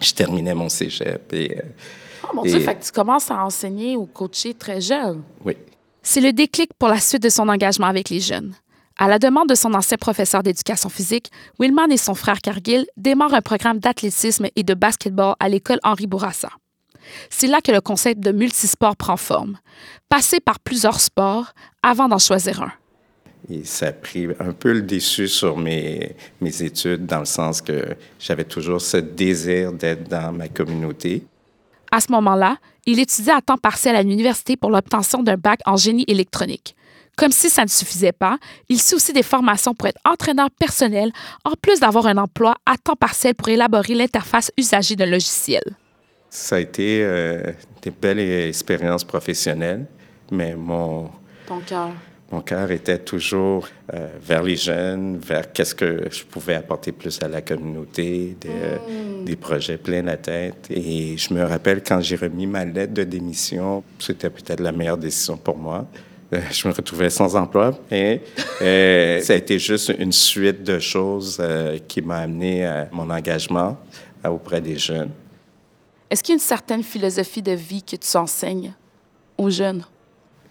je 0.00 0.12
terminais 0.12 0.54
mon 0.54 0.68
cégep. 0.68 1.32
Et, 1.32 1.56
euh, 1.58 1.62
Oh 2.30 2.34
mon 2.34 2.42
Dieu, 2.42 2.56
Et- 2.56 2.60
fait 2.60 2.74
que 2.74 2.84
tu 2.84 2.92
commences 2.92 3.30
à 3.30 3.42
enseigner 3.44 3.96
ou 3.96 4.04
coacher 4.06 4.52
très 4.54 4.80
jeune. 4.80 5.22
oui. 5.44 5.56
C'est 6.02 6.20
le 6.20 6.32
déclic 6.32 6.70
pour 6.78 6.88
la 6.88 7.00
suite 7.00 7.22
de 7.22 7.28
son 7.28 7.48
engagement 7.48 7.86
avec 7.86 8.08
les 8.08 8.20
jeunes. 8.20 8.54
À 9.00 9.06
la 9.06 9.20
demande 9.20 9.48
de 9.48 9.54
son 9.54 9.74
ancien 9.74 9.96
professeur 9.96 10.42
d'éducation 10.42 10.88
physique, 10.88 11.30
Willman 11.60 11.92
et 11.92 11.96
son 11.96 12.14
frère 12.14 12.40
Cargill 12.40 12.84
démarrent 12.96 13.34
un 13.34 13.40
programme 13.40 13.78
d'athlétisme 13.78 14.48
et 14.56 14.64
de 14.64 14.74
basketball 14.74 15.36
à 15.38 15.48
l'école 15.48 15.78
Henri 15.84 16.08
Bourassa. 16.08 16.50
C'est 17.30 17.46
là 17.46 17.60
que 17.60 17.70
le 17.70 17.80
concept 17.80 18.20
de 18.20 18.32
multisport 18.32 18.96
prend 18.96 19.16
forme. 19.16 19.56
Passer 20.08 20.40
par 20.40 20.58
plusieurs 20.58 20.98
sports 20.98 21.52
avant 21.80 22.08
d'en 22.08 22.18
choisir 22.18 22.60
un. 22.60 22.72
Et 23.48 23.64
ça 23.64 23.86
a 23.86 23.92
pris 23.92 24.26
un 24.40 24.52
peu 24.52 24.72
le 24.72 24.82
dessus 24.82 25.28
sur 25.28 25.56
mes, 25.56 26.16
mes 26.40 26.62
études, 26.64 27.06
dans 27.06 27.20
le 27.20 27.24
sens 27.24 27.62
que 27.62 27.96
j'avais 28.18 28.44
toujours 28.44 28.80
ce 28.80 28.96
désir 28.96 29.72
d'être 29.72 30.08
dans 30.08 30.32
ma 30.32 30.48
communauté. 30.48 31.24
À 31.92 32.00
ce 32.00 32.10
moment-là, 32.10 32.56
il 32.84 32.98
étudie 32.98 33.30
à 33.30 33.40
temps 33.40 33.56
partiel 33.56 33.94
à 33.94 34.02
l'université 34.02 34.56
pour 34.56 34.70
l'obtention 34.70 35.22
d'un 35.22 35.36
bac 35.36 35.60
en 35.66 35.76
génie 35.76 36.04
électronique. 36.08 36.74
Comme 37.18 37.32
si 37.32 37.50
ça 37.50 37.64
ne 37.64 37.68
suffisait 37.68 38.12
pas, 38.12 38.38
il 38.68 38.80
suit 38.80 38.94
aussi 38.94 39.12
des 39.12 39.24
formations 39.24 39.74
pour 39.74 39.88
être 39.88 39.98
entraîneur 40.08 40.50
personnel, 40.52 41.10
en 41.44 41.54
plus 41.60 41.80
d'avoir 41.80 42.06
un 42.06 42.16
emploi 42.16 42.54
à 42.64 42.76
temps 42.76 42.94
partiel 42.94 43.34
pour 43.34 43.48
élaborer 43.48 43.94
l'interface 43.94 44.52
usagée 44.56 44.94
d'un 44.94 45.06
logiciel. 45.06 45.64
Ça 46.30 46.56
a 46.56 46.60
été 46.60 47.02
euh, 47.02 47.42
des 47.82 47.90
belles 47.90 48.20
expériences 48.20 49.02
professionnelles, 49.02 49.86
mais 50.30 50.54
mon, 50.54 51.10
Ton 51.48 51.58
cœur. 51.58 51.88
mon 52.30 52.40
cœur 52.40 52.70
était 52.70 52.98
toujours 52.98 53.66
euh, 53.94 54.10
vers 54.22 54.44
les 54.44 54.54
jeunes, 54.54 55.18
vers 55.18 55.52
qu'est-ce 55.52 55.74
que 55.74 56.04
je 56.12 56.22
pouvais 56.22 56.54
apporter 56.54 56.92
plus 56.92 57.20
à 57.20 57.26
la 57.26 57.40
communauté, 57.40 58.36
des, 58.40 58.48
euh, 58.48 59.24
des 59.24 59.34
projets 59.34 59.78
plein 59.78 60.02
la 60.02 60.18
tête. 60.18 60.68
Et 60.70 61.16
je 61.16 61.34
me 61.34 61.42
rappelle 61.42 61.82
quand 61.82 62.00
j'ai 62.00 62.14
remis 62.14 62.46
ma 62.46 62.64
lettre 62.64 62.94
de 62.94 63.02
démission, 63.02 63.82
c'était 63.98 64.30
peut-être 64.30 64.60
la 64.60 64.70
meilleure 64.70 64.98
décision 64.98 65.36
pour 65.36 65.56
moi. 65.56 65.84
Euh, 66.32 66.40
je 66.50 66.68
me 66.68 66.74
retrouvais 66.74 67.08
sans 67.08 67.36
emploi, 67.36 67.72
mais 67.90 68.22
euh, 68.60 69.20
ça 69.22 69.32
a 69.32 69.36
été 69.36 69.58
juste 69.58 69.94
une 69.98 70.12
suite 70.12 70.62
de 70.62 70.78
choses 70.78 71.38
euh, 71.40 71.78
qui 71.88 72.02
m'a 72.02 72.18
amené 72.18 72.66
à 72.66 72.88
mon 72.92 73.08
engagement 73.08 73.78
auprès 74.24 74.60
des 74.60 74.76
jeunes. 74.76 75.10
Est-ce 76.10 76.22
qu'il 76.22 76.32
y 76.32 76.34
a 76.34 76.38
une 76.38 76.40
certaine 76.40 76.82
philosophie 76.82 77.42
de 77.42 77.52
vie 77.52 77.82
que 77.82 77.96
tu 77.96 78.16
enseignes 78.16 78.72
aux 79.38 79.48
jeunes? 79.48 79.84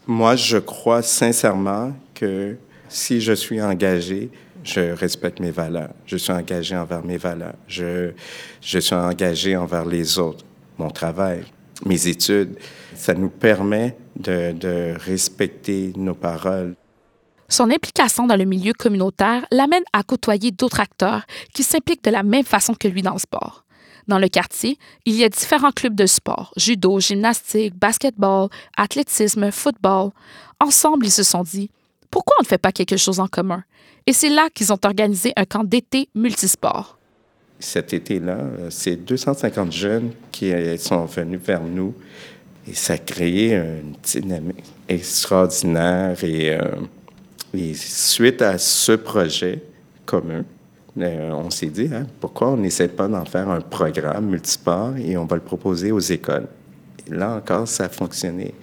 Moi, 0.08 0.36
je 0.36 0.58
crois 0.58 1.02
sincèrement 1.02 1.94
que 2.16 2.56
si 2.90 3.22
je 3.22 3.34
suis 3.34 3.62
engagé, 3.62 4.30
je 4.64 4.80
respecte 4.94 5.40
mes 5.40 5.52
valeurs. 5.52 5.92
Je 6.06 6.18
suis 6.18 6.32
engagé 6.32 6.76
envers 6.76 7.04
mes 7.04 7.18
valeurs. 7.18 7.56
Je, 7.68 8.12
je 8.62 8.80
suis 8.80 8.96
engagé 8.96 9.56
envers 9.56 9.86
les 9.86 10.18
autres. 10.18 10.46
Mon 10.78 10.90
travail, 10.90 11.44
mes 11.86 12.08
études, 12.08 12.58
ça 12.96 13.14
nous 13.14 13.30
permet 13.30 13.98
de, 14.16 14.96
respecter 14.98 15.94
nos 15.96 16.16
paroles. 16.16 16.76
Son 17.50 17.72
implication 17.72 18.28
dans 18.28 18.36
le 18.36 18.46
milieu 18.46 18.74
communautaire 18.74 19.46
l'amène 19.52 19.84
à 19.94 20.04
côtoyer 20.04 20.52
d'autres 20.52 20.80
acteurs 20.80 21.26
qui 21.54 21.64
s'impliquent 21.64 22.04
de 22.04 22.12
la 22.12 22.24
même 22.24 22.44
façon 22.44 22.74
que 22.74 22.88
lui 22.88 23.02
dans 23.02 23.14
le 23.14 23.20
sport. 23.20 23.64
Dans 24.08 24.20
le 24.20 24.28
quartier, 24.28 24.78
il 25.06 25.16
y 25.16 25.24
a 25.24 25.30
différents 25.30 25.72
clubs 25.72 25.96
de 25.96 26.06
sport, 26.06 26.54
judo, 26.56 27.00
gymnastique, 27.00 27.76
basketball, 27.76 28.50
athlétisme, 28.76 29.52
football. 29.52 30.12
Ensemble, 30.62 31.06
ils 31.06 31.12
se 31.12 31.24
sont 31.24 31.44
dit, 31.44 31.70
pourquoi 32.10 32.36
on 32.40 32.44
ne 32.44 32.48
fait 32.48 32.58
pas 32.58 32.72
quelque 32.72 32.98
chose 32.98 33.20
en 33.20 33.28
commun? 33.28 33.64
Et 34.06 34.14
c'est 34.14 34.30
là 34.30 34.50
qu'ils 34.54 34.72
ont 34.72 34.80
organisé 34.84 35.34
un 35.36 35.44
camp 35.44 35.66
d'été 35.66 36.10
multisport. 36.16 36.97
Cet 37.60 37.94
été-là, 37.94 38.38
euh, 38.38 38.68
c'est 38.70 38.96
250 38.96 39.72
jeunes 39.72 40.12
qui 40.32 40.52
euh, 40.52 40.78
sont 40.78 41.06
venus 41.06 41.40
vers 41.44 41.64
nous 41.64 41.94
et 42.68 42.74
ça 42.74 42.94
a 42.94 42.98
créé 42.98 43.56
une 43.56 43.96
dynamique 44.04 44.64
extraordinaire. 44.88 46.24
Et, 46.24 46.52
euh, 46.54 47.74
suite 47.74 48.42
à 48.42 48.58
ce 48.58 48.92
projet 48.92 49.64
commun, 50.06 50.44
on 50.98 51.50
s'est 51.50 51.68
dit, 51.68 51.90
hein, 51.94 52.06
pourquoi 52.20 52.50
on 52.50 52.58
n'essaie 52.58 52.88
pas 52.90 53.08
d'en 53.08 53.26
faire 53.26 53.50
un 53.50 53.62
programme 53.62 54.28
multisport 54.28 54.98
et 54.98 55.16
on 55.16 55.26
va 55.26 55.38
le 55.38 55.42
proposer 55.42 55.92
aux 55.92 56.00
écoles? 56.00 56.48
Là 57.10 57.36
encore, 57.36 57.68
ça 57.68 57.86
a 57.86 57.90
fonctionné. 57.90 58.54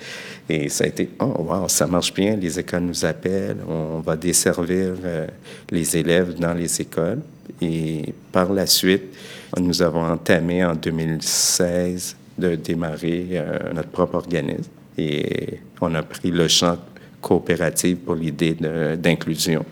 Et 0.49 0.69
ça 0.69 0.85
a 0.85 0.87
été, 0.89 1.09
oh, 1.21 1.35
wow, 1.39 1.69
ça 1.69 1.87
marche 1.87 2.13
bien, 2.13 2.37
les 2.37 2.59
écoles 2.59 2.83
nous 2.83 3.05
appellent, 3.05 3.57
on 3.67 4.01
va 4.01 4.17
desservir 4.17 4.95
euh, 5.03 5.27
les 5.71 5.97
élèves 5.97 6.35
dans 6.35 6.53
les 6.53 6.81
écoles. 6.81 7.21
Et 7.63 8.13
par 8.31 8.53
la 8.53 8.67
suite, 8.67 9.15
nous 9.59 9.81
avons 9.83 10.05
entamé 10.05 10.65
en 10.65 10.75
2016 10.75 12.17
de 12.37 12.55
démarrer 12.57 13.29
euh, 13.33 13.73
notre 13.73 13.89
propre 13.89 14.17
organisme. 14.17 14.71
Et 14.99 15.61
on 15.81 15.95
a 15.95 16.03
pris 16.03 16.31
le 16.31 16.49
champ 16.49 16.77
coopérative 17.21 17.97
pour 17.99 18.15
l'idée 18.15 18.55
d'inclusion. 18.55 19.65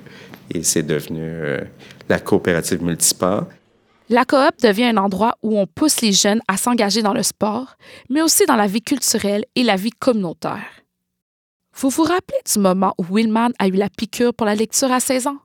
Et 0.52 0.62
c'est 0.62 0.82
devenu 0.82 1.20
euh, 1.22 1.60
la 2.08 2.18
coopérative 2.18 2.82
multisport. 2.82 3.46
La 4.12 4.26
coop 4.26 4.60
devient 4.62 4.84
un 4.84 4.98
endroit 4.98 5.38
où 5.42 5.58
on 5.58 5.66
pousse 5.66 6.02
les 6.02 6.12
jeunes 6.12 6.42
à 6.46 6.58
s'engager 6.58 7.00
dans 7.00 7.14
le 7.14 7.22
sport, 7.22 7.76
mais 8.10 8.20
aussi 8.20 8.44
dans 8.44 8.56
la 8.56 8.66
vie 8.66 8.82
culturelle 8.82 9.46
et 9.54 9.62
la 9.62 9.76
vie 9.76 9.90
communautaire. 9.90 10.82
Vous 11.74 11.88
vous 11.88 12.02
rappelez 12.02 12.36
du 12.52 12.60
moment 12.60 12.94
où 12.98 13.04
Willman 13.04 13.52
a 13.58 13.68
eu 13.68 13.70
la 13.70 13.88
piqûre 13.88 14.34
pour 14.34 14.44
la 14.44 14.54
lecture 14.54 14.92
à 14.92 15.00
16 15.00 15.28
ans? 15.28 15.38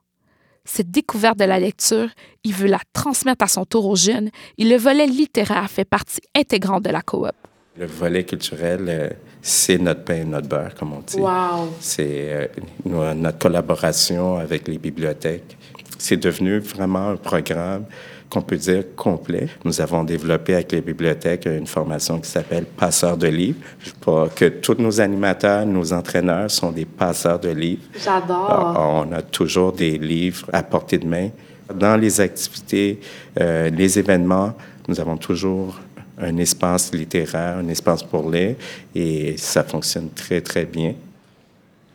Cette 0.65 0.91
découverte 0.91 1.39
de 1.39 1.45
la 1.45 1.61
lecture, 1.61 2.09
il 2.43 2.53
veut 2.53 2.67
la 2.67 2.81
transmettre 2.91 3.45
à 3.45 3.47
son 3.47 3.63
tour 3.63 3.85
aux 3.85 3.95
jeunes 3.95 4.31
et 4.57 4.65
le 4.65 4.75
volet 4.75 5.07
littéraire 5.07 5.69
fait 5.69 5.85
partie 5.85 6.19
intégrante 6.35 6.83
de 6.83 6.89
la 6.89 7.01
coop. 7.01 7.31
Le 7.77 7.85
volet 7.85 8.25
culturel, 8.25 8.85
euh, 8.89 9.09
c'est 9.41 9.77
notre 9.77 10.03
pain 10.03 10.15
et 10.15 10.25
notre 10.25 10.49
beurre, 10.49 10.75
comme 10.75 10.91
on 10.91 10.99
dit. 10.99 11.15
Wow. 11.15 11.73
C'est 11.79 12.51
euh, 12.85 13.13
notre 13.13 13.37
collaboration 13.37 14.35
avec 14.35 14.67
les 14.67 14.77
bibliothèques. 14.77 15.57
C'est 15.97 16.17
devenu 16.17 16.59
vraiment 16.59 17.11
un 17.11 17.15
programme 17.15 17.85
qu'on 18.29 18.41
peut 18.41 18.57
dire 18.57 18.83
complet. 18.95 19.47
Nous 19.63 19.79
avons 19.81 20.03
développé 20.03 20.55
avec 20.55 20.71
les 20.71 20.81
bibliothèques 20.81 21.45
une 21.45 21.67
formation 21.67 22.19
qui 22.19 22.29
s'appelle 22.29 22.65
Passeur 22.65 23.17
de 23.17 23.27
livres. 23.27 23.59
Je 23.79 23.91
crois 24.01 24.29
que 24.29 24.45
tous 24.45 24.75
nos 24.79 24.99
animateurs, 24.99 25.65
nos 25.65 25.93
entraîneurs 25.93 26.51
sont 26.51 26.71
des 26.71 26.85
passeurs 26.85 27.39
de 27.39 27.49
livres. 27.49 27.83
J'adore. 28.03 28.49
Ah, 28.49 28.87
on 29.05 29.11
a 29.13 29.21
toujours 29.21 29.71
des 29.71 29.97
livres 29.97 30.47
à 30.51 30.63
portée 30.63 30.97
de 30.97 31.07
main. 31.07 31.29
Dans 31.73 31.97
les 31.97 32.21
activités, 32.21 32.99
euh, 33.39 33.69
les 33.69 33.99
événements, 33.99 34.53
nous 34.87 34.99
avons 34.99 35.17
toujours 35.17 35.79
un 36.17 36.37
espace 36.37 36.93
littéraire, 36.93 37.57
un 37.57 37.67
espace 37.67 38.03
pour 38.03 38.29
lire, 38.29 38.55
et 38.95 39.35
ça 39.37 39.63
fonctionne 39.63 40.09
très, 40.09 40.41
très 40.41 40.65
bien. 40.65 40.95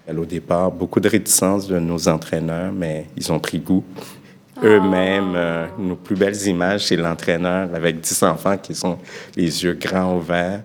Au 0.09 0.25
départ, 0.25 0.71
beaucoup 0.71 1.01
de 1.01 1.09
réticence 1.09 1.67
de 1.67 1.79
nos 1.79 2.09
entraîneurs, 2.09 2.73
mais 2.73 3.07
ils 3.17 3.33
ont 3.33 3.39
pris 3.39 3.59
goût. 3.59 3.85
Eux-mêmes, 4.63 5.35
euh, 5.35 5.67
nos 5.79 5.97
plus 5.97 6.15
belles 6.15 6.47
images, 6.47 6.87
c'est 6.87 6.97
l'entraîneur 6.97 7.75
avec 7.75 8.01
dix 8.01 8.23
enfants 8.23 8.57
qui 8.57 8.75
sont 8.75 8.99
les 9.37 9.65
yeux 9.65 9.75
grands 9.75 10.17
ouverts. 10.17 10.63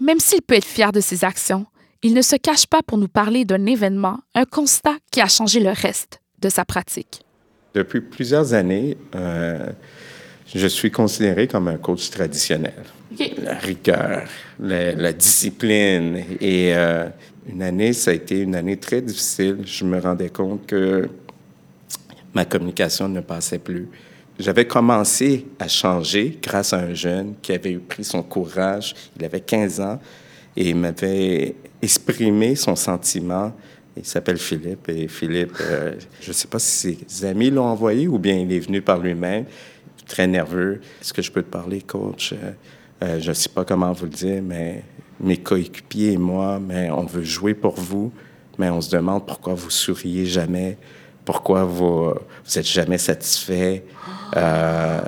Même 0.00 0.18
s'il 0.18 0.42
peut 0.42 0.56
être 0.56 0.66
fier 0.66 0.92
de 0.92 1.00
ses 1.00 1.24
actions, 1.24 1.66
il 2.02 2.14
ne 2.14 2.22
se 2.22 2.36
cache 2.36 2.66
pas 2.66 2.82
pour 2.82 2.98
nous 2.98 3.08
parler 3.08 3.44
d'un 3.44 3.64
événement, 3.66 4.18
un 4.34 4.44
constat 4.44 4.96
qui 5.10 5.20
a 5.20 5.28
changé 5.28 5.60
le 5.60 5.70
reste 5.70 6.20
de 6.40 6.48
sa 6.48 6.64
pratique. 6.64 7.22
Depuis 7.74 8.00
plusieurs 8.00 8.52
années, 8.52 8.98
euh, 9.14 9.70
je 10.54 10.66
suis 10.66 10.90
considéré 10.90 11.46
comme 11.46 11.68
un 11.68 11.78
coach 11.78 12.10
traditionnel. 12.10 12.82
La 13.42 13.54
rigueur, 13.54 14.24
la, 14.58 15.12
discipline. 15.12 16.22
Et 16.40 16.74
euh, 16.74 17.08
une 17.48 17.62
année, 17.62 17.92
ça 17.92 18.10
a 18.10 18.14
été 18.14 18.40
une 18.40 18.54
année 18.54 18.76
très 18.76 19.00
difficile. 19.00 19.58
Je 19.64 19.84
me 19.84 20.00
rendais 20.00 20.30
compte 20.30 20.66
que 20.66 21.08
ma 22.34 22.44
communication 22.44 23.08
ne 23.08 23.20
passait 23.20 23.58
plus. 23.58 23.88
J'avais 24.38 24.66
commencé 24.66 25.46
à 25.58 25.68
changer 25.68 26.38
grâce 26.42 26.72
à 26.72 26.78
un 26.78 26.94
jeune 26.94 27.34
qui 27.42 27.52
avait 27.52 27.76
pris 27.76 28.04
son 28.04 28.22
courage. 28.22 28.94
Il 29.18 29.24
avait 29.24 29.40
15 29.40 29.80
ans 29.80 30.00
et 30.56 30.70
il 30.70 30.76
m'avait 30.76 31.54
exprimé 31.80 32.54
son 32.54 32.74
sentiment. 32.74 33.52
Il 33.96 34.06
s'appelle 34.06 34.38
Philippe. 34.38 34.88
Et 34.88 35.06
Philippe, 35.06 35.56
euh, 35.60 35.94
je 36.20 36.28
ne 36.28 36.32
sais 36.32 36.48
pas 36.48 36.58
si 36.58 36.98
ses 37.06 37.26
amis 37.26 37.50
l'ont 37.50 37.66
envoyé 37.66 38.08
ou 38.08 38.18
bien 38.18 38.36
il 38.36 38.50
est 38.52 38.60
venu 38.60 38.80
par 38.80 38.98
lui-même 38.98 39.44
très 40.06 40.26
nerveux. 40.26 40.80
Est-ce 41.00 41.12
que 41.12 41.22
je 41.22 41.30
peux 41.30 41.42
te 41.42 41.50
parler, 41.50 41.80
coach? 41.80 42.32
Euh, 42.32 42.52
euh, 43.02 43.20
je 43.20 43.30
ne 43.30 43.34
sais 43.34 43.48
pas 43.48 43.64
comment 43.64 43.92
vous 43.92 44.04
le 44.04 44.10
dire, 44.10 44.42
mais 44.42 44.84
mes 45.20 45.36
coéquipiers 45.36 46.12
et 46.12 46.16
moi, 46.18 46.60
mais 46.60 46.90
on 46.90 47.04
veut 47.04 47.22
jouer 47.22 47.54
pour 47.54 47.74
vous, 47.74 48.12
mais 48.58 48.70
on 48.70 48.80
se 48.80 48.90
demande 48.90 49.26
pourquoi 49.26 49.54
vous 49.54 49.70
souriez 49.70 50.26
jamais, 50.26 50.78
pourquoi 51.24 51.64
vous 51.64 52.12
vous 52.44 52.58
êtes 52.58 52.66
jamais 52.66 52.98
satisfait. 52.98 53.84
Euh, 54.36 55.00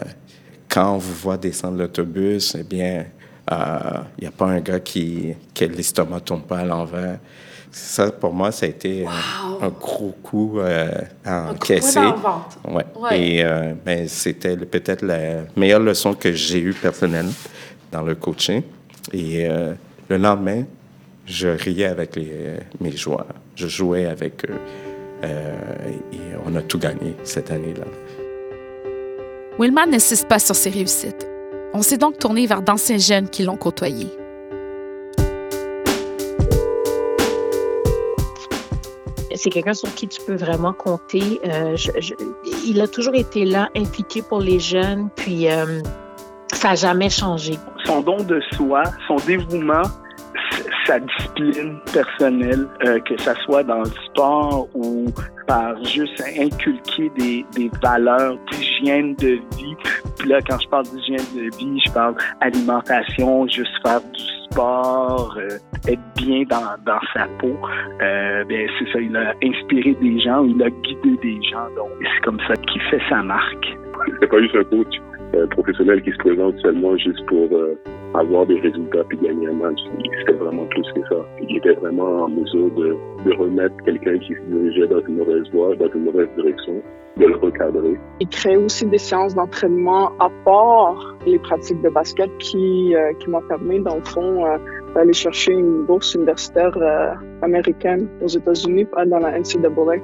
quand 0.69 0.95
on 0.95 0.99
vous 0.99 1.15
voit 1.15 1.37
descendre 1.37 1.79
l'autobus, 1.79 2.57
eh 2.59 2.63
bien, 2.63 3.07
il 3.51 4.23
n'y 4.23 4.27
a 4.27 4.31
pas 4.31 4.47
un 4.47 4.61
gars 4.61 4.81
qui, 4.81 5.35
qui 5.53 5.69
l'estomac 5.69 6.21
tombe 6.21 6.43
pas 6.43 6.59
à 6.59 6.65
l'envers. 6.65 7.19
Ça, 7.75 8.13
pour 8.13 8.33
moi, 8.33 8.53
ça 8.53 8.67
a 8.67 8.69
été 8.69 9.05
un, 9.05 9.69
gros 9.69 10.15
coup 10.23 10.61
euh, 10.61 10.93
à 11.25 11.51
encaisser. 11.51 11.99
Ouais. 12.69 12.85
ouais. 12.95 13.21
Et 13.21 13.45
euh, 13.45 13.75
ben, 13.85 14.07
c'était 14.07 14.57
peut-être 14.57 15.03
la 15.03 15.43
meilleure 15.57 15.81
leçon 15.81 16.15
que 16.15 16.33
j'ai 16.33 16.61
eue 16.61 16.73
personnelle 16.73 17.27
dans 17.91 18.03
le 18.03 18.15
coaching. 18.15 18.63
Et 19.13 19.49
euh, 19.49 19.75
le 20.09 20.19
lendemain, 20.19 20.63
je 21.27 21.49
riais 21.49 21.87
avec 21.87 22.15
les, 22.15 22.59
mes 22.81 22.93
joueurs. 22.93 23.27
Je 23.57 23.67
jouais 23.67 24.07
avec 24.07 24.49
eux. 24.49 24.61
Et 25.25 26.19
on 26.47 26.55
a 26.55 26.63
tout 26.63 26.79
gagné 26.79 27.17
cette 27.25 27.51
année-là. 27.51 27.85
Willman 29.59 29.91
n'insiste 29.91 30.29
pas 30.29 30.39
sur 30.39 30.55
ses 30.55 30.71
réussites. 30.71 31.29
On 31.73 31.83
s'est 31.83 31.99
donc 31.99 32.19
tourné 32.19 32.47
vers 32.47 32.63
d'anciens 32.63 32.99
jeunes 32.99 33.29
qui 33.29 33.43
l'ont 33.43 33.57
côtoyé. 33.57 34.09
c'est 39.45 39.51
quelqu'un 39.51 39.75
sur 39.75 39.95
qui 39.95 40.09
tu 40.09 40.21
peux 40.23 40.37
vraiment 40.37 40.73
compter. 40.73 41.41
Euh, 41.45 41.77
il 42.65 42.81
a 42.81 42.89
toujours 42.89 43.15
été 43.15 43.45
là, 43.45 43.69
impliqué 43.77 44.23
pour 44.23 44.41
les 44.41 44.59
jeunes, 44.59 45.11
puis 45.17 45.51
euh, 45.51 45.83
ça 46.53 46.69
n'a 46.69 46.75
jamais 46.77 47.11
changé. 47.11 47.59
Son 47.85 48.01
don 48.01 48.23
de 48.23 48.41
soi, 48.53 48.85
son 49.07 49.17
dévouement, 49.27 49.83
sa 50.87 51.01
discipline 51.01 51.79
personnelle, 51.93 52.67
euh, 52.85 52.99
que 53.01 53.21
ce 53.21 53.35
soit 53.45 53.63
dans 53.63 53.81
le 53.81 53.91
sport 54.07 54.69
ou 54.75 55.07
par 55.47 55.83
juste 55.85 56.23
inculquer 56.39 57.11
des, 57.17 57.45
des 57.55 57.71
valeurs 57.83 58.37
d'hygiène 58.51 59.15
de 59.17 59.39
vie. 59.57 59.77
Puis 60.19 60.29
là, 60.29 60.41
quand 60.49 60.59
je 60.59 60.69
parle 60.69 60.85
d'hygiène 60.85 61.27
de 61.35 61.57
vie, 61.57 61.81
je 61.87 61.93
parle 61.93 62.15
alimentation, 62.41 63.47
juste 63.49 63.73
faire 63.85 64.01
du 64.01 64.23
sport, 64.51 65.37
euh, 65.39 65.59
être 65.89 66.03
bien 66.17 66.45
dans, 66.49 66.77
dans 66.87 67.01
sa 67.13 67.27
peau. 67.39 67.57
Euh, 68.03 68.45
ben, 68.45 68.69
c'est 68.79 68.93
ça, 68.93 69.01
il 69.01 69.17
a 69.17 69.33
inspiré 69.43 69.95
des 70.01 70.21
gens, 70.21 70.45
il 70.45 70.63
a 70.63 70.71
guidé 70.71 71.17
des 71.23 71.43
gens. 71.43 71.67
Donc, 71.77 71.91
c'est 72.01 72.25
comme 72.25 72.41
ça 72.47 72.55
qu'il 72.55 72.81
fait 72.83 73.03
sa 73.09 73.23
marque. 73.23 73.67
Pas 74.31 74.41
juste 74.41 74.57
un 74.57 74.65
coach 74.65 74.95
euh, 75.35 75.47
professionnel 75.49 76.03
qui 76.03 76.11
se 76.13 76.19
présente 76.19 76.59
seulement 76.61 76.97
juste 76.97 77.25
pour 77.27 77.49
euh, 77.53 77.79
avoir 78.15 78.47
des 78.47 78.61
résultats 78.61 79.05
puis 79.09 79.19
gagner 79.19 79.49
un 79.49 79.55
match. 79.55 79.79
C'était 80.21 80.39
vraiment 80.39 80.65
plus 80.67 80.87
que 80.95 81.01
ça. 81.09 81.17
Il 81.41 81.57
était 81.57 81.75
vraiment 81.75 82.25
en 82.25 82.29
mesure 82.29 82.71
de, 82.71 82.97
de 83.25 83.37
remettre 83.37 83.75
quelqu'un 83.85 84.19
qui 84.19 84.35
se 84.35 84.41
dirigeait 84.49 84.87
dans 84.87 85.01
une 85.07 85.17
mauvaise 85.17 85.51
voie, 85.53 85.75
dans 85.77 85.91
une 85.95 86.05
mauvaise 86.05 86.29
direction, 86.37 86.83
de 87.17 87.27
le 87.27 87.37
recadrer. 87.37 87.99
Il 88.21 88.29
crée 88.29 88.57
aussi 88.57 88.87
des 88.87 88.99
séances 88.99 89.35
d'entraînement 89.35 90.13
à 90.19 90.31
part 90.45 91.17
les 91.27 91.39
pratiques 91.39 91.81
de 91.83 91.89
basket 91.89 92.31
qui, 92.39 92.95
euh, 92.95 93.13
qui 93.21 93.31
m'ont 93.31 93.43
permis, 93.49 93.81
dans 93.81 93.97
le 93.97 94.05
fond, 94.05 94.45
euh, 94.47 94.59
d'aller 94.95 95.13
chercher 95.13 95.53
une 95.53 95.85
bourse 95.85 96.15
universitaire 96.15 96.77
euh, 96.77 97.15
américaine 97.43 98.09
aux 98.23 98.29
États-Unis, 98.29 98.87
dans 99.07 99.19
la 99.19 99.39
NCAA. 99.39 100.01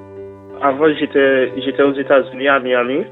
Avant, 0.62 0.92
j'étais, 0.98 1.52
j'étais 1.60 1.82
aux 1.82 1.94
États-Unis, 1.94 2.48
à 2.48 2.60
Miami. 2.60 3.04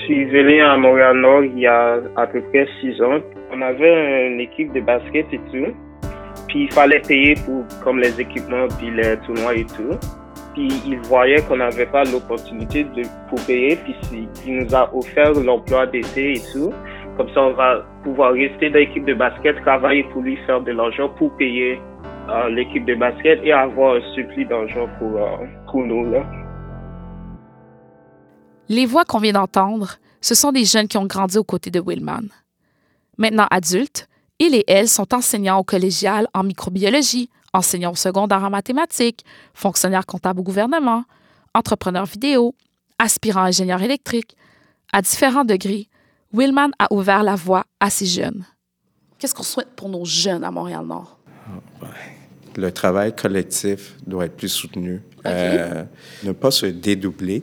Je 0.00 0.04
suis 0.06 0.24
venu 0.24 0.62
à 0.62 0.78
Montréal-Nord 0.78 1.44
il 1.44 1.58
y 1.58 1.66
a 1.66 1.98
à 2.16 2.26
peu 2.26 2.40
près 2.40 2.66
six 2.80 3.00
ans. 3.02 3.20
On 3.52 3.60
avait 3.60 4.28
une 4.28 4.40
équipe 4.40 4.72
de 4.72 4.80
basket 4.80 5.26
et 5.30 5.38
tout. 5.52 5.72
Puis 6.48 6.62
il 6.64 6.72
fallait 6.72 7.00
payer 7.00 7.34
pour 7.44 7.64
comme 7.84 7.98
les 7.98 8.18
équipements, 8.18 8.66
puis 8.78 8.90
les 8.90 9.18
tournois 9.26 9.54
et 9.54 9.66
tout. 9.66 9.98
Puis 10.54 10.68
il 10.86 10.98
voyait 11.00 11.42
qu'on 11.42 11.56
n'avait 11.56 11.84
pas 11.84 12.04
l'opportunité 12.04 12.84
de 12.84 13.02
pour 13.28 13.38
payer. 13.46 13.76
Puis 13.76 13.94
il 14.46 14.64
nous 14.64 14.74
a 14.74 14.90
offert 14.94 15.34
l'emploi 15.34 15.86
d'été 15.86 16.32
et 16.32 16.40
tout. 16.52 16.72
Comme 17.18 17.28
ça, 17.34 17.42
on 17.42 17.52
va 17.52 17.84
pouvoir 18.02 18.32
rester 18.32 18.70
dans 18.70 18.78
l'équipe 18.78 19.04
de 19.04 19.14
basket, 19.14 19.60
travailler 19.60 20.04
pour 20.04 20.22
lui, 20.22 20.36
faire 20.46 20.62
de 20.62 20.72
l'argent 20.72 21.10
pour 21.10 21.36
payer 21.36 21.78
euh, 22.30 22.48
l'équipe 22.48 22.86
de 22.86 22.94
basket 22.94 23.40
et 23.44 23.52
avoir 23.52 23.96
un 23.96 24.14
suppli 24.14 24.46
d'argent 24.46 24.88
pour, 24.98 25.18
euh, 25.18 25.44
pour 25.70 25.84
nous. 25.84 26.10
Là. 26.10 26.24
Les 28.70 28.86
voix 28.86 29.04
qu'on 29.04 29.18
vient 29.18 29.32
d'entendre, 29.32 29.98
ce 30.20 30.36
sont 30.36 30.52
des 30.52 30.64
jeunes 30.64 30.86
qui 30.86 30.96
ont 30.96 31.04
grandi 31.04 31.36
aux 31.38 31.44
côtés 31.44 31.72
de 31.72 31.82
Willman. 31.84 32.28
Maintenant 33.18 33.48
adultes, 33.50 34.06
ils 34.38 34.54
et 34.54 34.64
elles 34.68 34.88
sont 34.88 35.12
enseignants 35.12 35.58
au 35.58 35.64
collégial 35.64 36.28
en 36.34 36.44
microbiologie, 36.44 37.30
enseignants 37.52 37.90
au 37.90 37.96
secondaire 37.96 38.44
en 38.44 38.50
mathématiques, 38.50 39.24
fonctionnaires 39.54 40.06
comptables 40.06 40.38
au 40.38 40.44
gouvernement, 40.44 41.02
entrepreneurs 41.52 42.06
vidéo, 42.06 42.54
aspirants 43.00 43.42
ingénieurs 43.42 43.82
électriques. 43.82 44.36
À 44.92 45.02
différents 45.02 45.44
degrés, 45.44 45.88
Willman 46.32 46.70
a 46.78 46.86
ouvert 46.94 47.24
la 47.24 47.34
voie 47.34 47.64
à 47.80 47.90
ces 47.90 48.06
jeunes. 48.06 48.44
Qu'est-ce 49.18 49.34
qu'on 49.34 49.42
souhaite 49.42 49.74
pour 49.74 49.88
nos 49.88 50.04
jeunes 50.04 50.44
à 50.44 50.52
Montréal-Nord? 50.52 51.18
Le 52.56 52.70
travail 52.70 53.16
collectif 53.16 53.96
doit 54.06 54.26
être 54.26 54.36
plus 54.36 54.48
soutenu. 54.48 55.02
Euh, 55.26 55.84
ne 56.22 56.30
pas 56.30 56.52
se 56.52 56.66
dédoubler, 56.66 57.42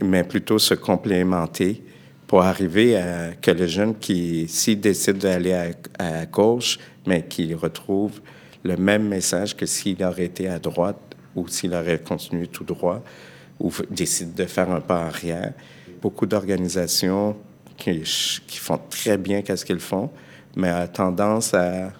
mais 0.00 0.24
plutôt 0.24 0.58
se 0.58 0.74
complémenter 0.74 1.82
pour 2.26 2.42
arriver 2.42 2.96
à 2.96 3.32
que 3.40 3.50
le 3.50 3.66
jeune 3.66 3.96
qui, 3.96 4.48
s'il 4.48 4.80
décide 4.80 5.18
d'aller 5.18 5.72
à, 5.98 6.26
gauche, 6.26 6.78
mais 7.06 7.24
qu'il 7.26 7.54
retrouve 7.54 8.20
le 8.64 8.76
même 8.76 9.06
message 9.06 9.56
que 9.56 9.66
s'il 9.66 10.02
aurait 10.02 10.24
été 10.24 10.48
à 10.48 10.58
droite, 10.58 10.98
ou 11.36 11.48
s'il 11.48 11.74
aurait 11.74 11.98
continué 11.98 12.46
tout 12.46 12.64
droit 12.64 13.02
ou 13.60 13.70
décide 13.90 14.34
de 14.34 14.46
faire 14.46 14.70
un 14.70 14.80
pas 14.80 15.06
arrière. 15.06 15.52
Beaucoup 16.00 16.26
d'organisations 16.26 17.36
qui, 17.76 18.02
qui, 18.46 18.58
font 18.58 18.80
très 18.90 19.16
bien 19.16 19.42
qu'est-ce 19.42 19.64
qu'ils 19.64 19.80
font, 19.80 20.10
mais 20.56 20.72
ont 20.72 20.86
tendance 20.86 21.54
à 21.54 21.92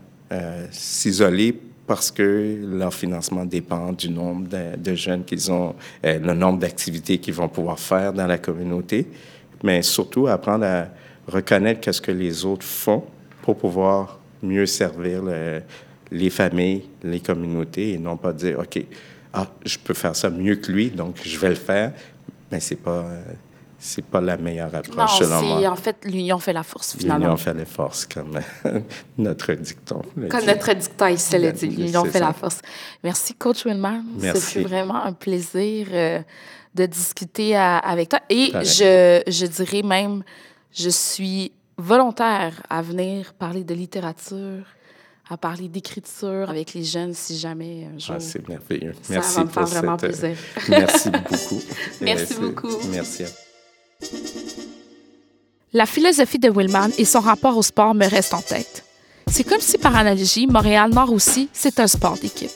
s'isoler 0.70 1.60
parce 1.86 2.10
que 2.10 2.58
leur 2.64 2.94
financement 2.94 3.44
dépend 3.44 3.92
du 3.92 4.08
nombre 4.10 4.48
de, 4.76 4.94
jeunes 4.94 5.24
qu'ils 5.24 5.52
ont, 5.52 5.74
euh, 6.04 6.18
le 6.18 6.34
nombre 6.34 6.58
d'activités 6.58 7.18
qu'ils 7.18 7.34
vont 7.34 7.48
pouvoir 7.48 7.78
faire 7.78 8.12
dans 8.12 8.26
la 8.26 8.38
communauté, 8.38 9.06
mais 9.62 9.82
surtout 9.82 10.26
apprendre 10.26 10.64
à 10.64 10.86
reconnaître 11.26 11.80
qu'est-ce 11.80 12.00
que 12.00 12.12
les 12.12 12.44
autres 12.44 12.66
font 12.66 13.04
pour 13.42 13.56
pouvoir 13.56 14.18
mieux 14.42 14.66
servir 14.66 15.22
les 16.10 16.30
familles, 16.30 16.84
les 17.02 17.20
communautés 17.20 17.92
et 17.92 17.98
non 17.98 18.16
pas 18.16 18.32
dire, 18.32 18.58
OK, 18.58 18.82
ah, 19.32 19.48
je 19.64 19.78
peux 19.78 19.94
faire 19.94 20.14
ça 20.14 20.30
mieux 20.30 20.56
que 20.56 20.70
lui, 20.70 20.90
donc 20.90 21.16
je 21.24 21.38
vais 21.38 21.48
le 21.48 21.54
faire, 21.54 21.92
mais 22.50 22.60
c'est 22.60 22.76
pas... 22.76 23.04
C'est 23.86 24.04
pas 24.04 24.22
la 24.22 24.38
meilleure 24.38 24.74
approche, 24.74 24.96
non, 24.96 25.06
selon 25.06 25.42
moi. 25.42 25.70
En 25.70 25.76
fait, 25.76 26.06
l'union 26.06 26.38
fait 26.38 26.54
la 26.54 26.62
force, 26.62 26.96
finalement. 26.96 27.18
L'union 27.26 27.36
fait 27.36 27.52
la 27.52 27.66
force, 27.66 28.06
comme 28.06 28.40
notre 29.18 29.52
dicton. 29.52 30.00
Comme 30.30 30.46
notre 30.46 30.72
dicton 30.72 31.08
ici 31.08 31.38
le 31.38 31.52
dit, 31.52 31.68
l'union 31.68 32.06
fait 32.06 32.18
la 32.18 32.32
force. 32.32 32.62
Merci, 33.02 33.34
Coach 33.34 33.66
Wilman. 33.66 34.02
Merci. 34.18 34.40
C'était 34.40 34.68
vraiment 34.68 35.04
un 35.04 35.12
plaisir 35.12 35.88
euh, 35.92 36.22
de 36.74 36.86
discuter 36.86 37.56
avec 37.56 38.08
toi. 38.08 38.20
Et 38.30 38.52
je, 38.54 39.22
je 39.26 39.44
dirais 39.44 39.82
même, 39.82 40.22
je 40.72 40.88
suis 40.88 41.52
volontaire 41.76 42.62
à 42.70 42.80
venir 42.80 43.34
parler 43.34 43.64
de 43.64 43.74
littérature, 43.74 44.64
à 45.28 45.36
parler 45.36 45.68
d'écriture 45.68 46.48
avec 46.48 46.72
les 46.72 46.84
jeunes 46.84 47.12
si 47.12 47.36
jamais 47.36 47.86
un 47.94 47.98
jour. 47.98 48.14
Ah, 48.16 48.20
c'est 48.20 48.48
merveilleux. 48.48 48.94
Merci 49.10 49.34
ça 49.34 49.40
va 49.40 49.44
me 49.44 49.50
faire 49.50 49.66
vraiment 49.66 49.92
euh, 49.92 49.96
plaisir. 49.96 50.36
Merci 50.70 51.10
beaucoup. 51.10 51.62
Merci 52.00 52.34
beaucoup. 52.40 52.78
Merci 52.90 53.24
à 53.24 53.26
la 55.74 55.86
philosophie 55.86 56.38
de 56.38 56.48
Willman 56.48 56.92
et 56.98 57.04
son 57.04 57.18
rapport 57.18 57.56
au 57.58 57.62
sport 57.62 57.94
me 57.94 58.08
restent 58.08 58.34
en 58.34 58.40
tête. 58.40 58.84
C'est 59.26 59.42
comme 59.42 59.60
si, 59.60 59.76
par 59.76 59.96
analogie, 59.96 60.46
Montréal-Nord 60.46 61.12
aussi, 61.12 61.48
c'est 61.52 61.80
un 61.80 61.88
sport 61.88 62.16
d'équipe. 62.16 62.52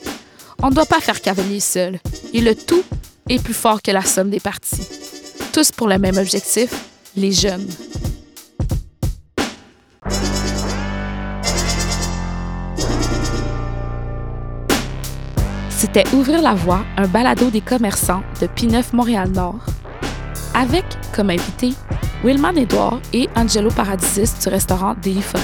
On 0.63 0.71
ne 0.71 0.75
doit 0.75 0.87
pas 0.87 1.01
faire 1.01 1.21
cavalier 1.21 1.59
seul, 1.59 1.99
et 2.33 2.41
le 2.41 2.55
tout 2.55 2.85
est 3.29 3.43
plus 3.43 3.55
fort 3.55 3.83
que 3.83 3.91
la 3.91 4.03
somme 4.03 4.31
des 4.31 4.39
parties. 4.39 4.87
Tous 5.53 5.73
pour 5.73 5.89
le 5.89 5.99
même 5.99 6.17
objectif, 6.17 6.71
les 7.17 7.33
jeunes. 7.33 7.67
C'était 15.71 16.05
Ouvrir 16.15 16.41
la 16.41 16.55
voie, 16.55 16.85
un 16.97 17.09
balado 17.09 17.51
des 17.51 17.61
commerçants 17.61 18.23
de 18.41 18.47
P9 18.47 18.85
Montréal-Nord, 18.93 19.65
avec 20.55 20.85
comme 21.19 21.31
invité 21.31 21.75
Wilman 22.23 22.57
Edouard 22.57 23.01
et 23.13 23.29
Angelo 23.35 23.71
Paradisis 23.71 24.39
du 24.39 24.49
restaurant 24.51 24.95
Daily 25.03 25.21
Forêt. 25.21 25.43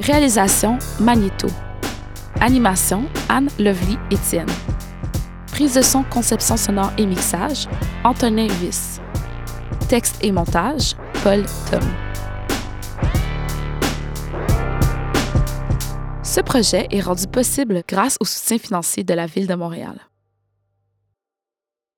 Réalisation 0.00 0.78
Magneto. 0.98 1.48
Animation 2.40 3.04
Anne 3.28 3.50
Lovely 3.58 3.98
Étienne. 4.10 4.48
Prise 5.52 5.74
de 5.74 5.82
son, 5.82 6.02
conception 6.02 6.56
sonore 6.56 6.92
et 6.96 7.04
mixage 7.04 7.68
Antonin 8.02 8.46
Viss. 8.46 8.98
Texte 9.90 10.24
et 10.24 10.32
montage 10.32 10.94
Paul 11.22 11.44
Tom. 11.70 11.82
Ce 16.22 16.40
projet 16.40 16.86
est 16.90 17.02
rendu 17.02 17.26
possible 17.26 17.82
grâce 17.86 18.16
au 18.18 18.24
soutien 18.24 18.56
financier 18.56 19.04
de 19.04 19.12
la 19.12 19.26
Ville 19.26 19.46
de 19.46 19.54
Montréal. 19.54 20.00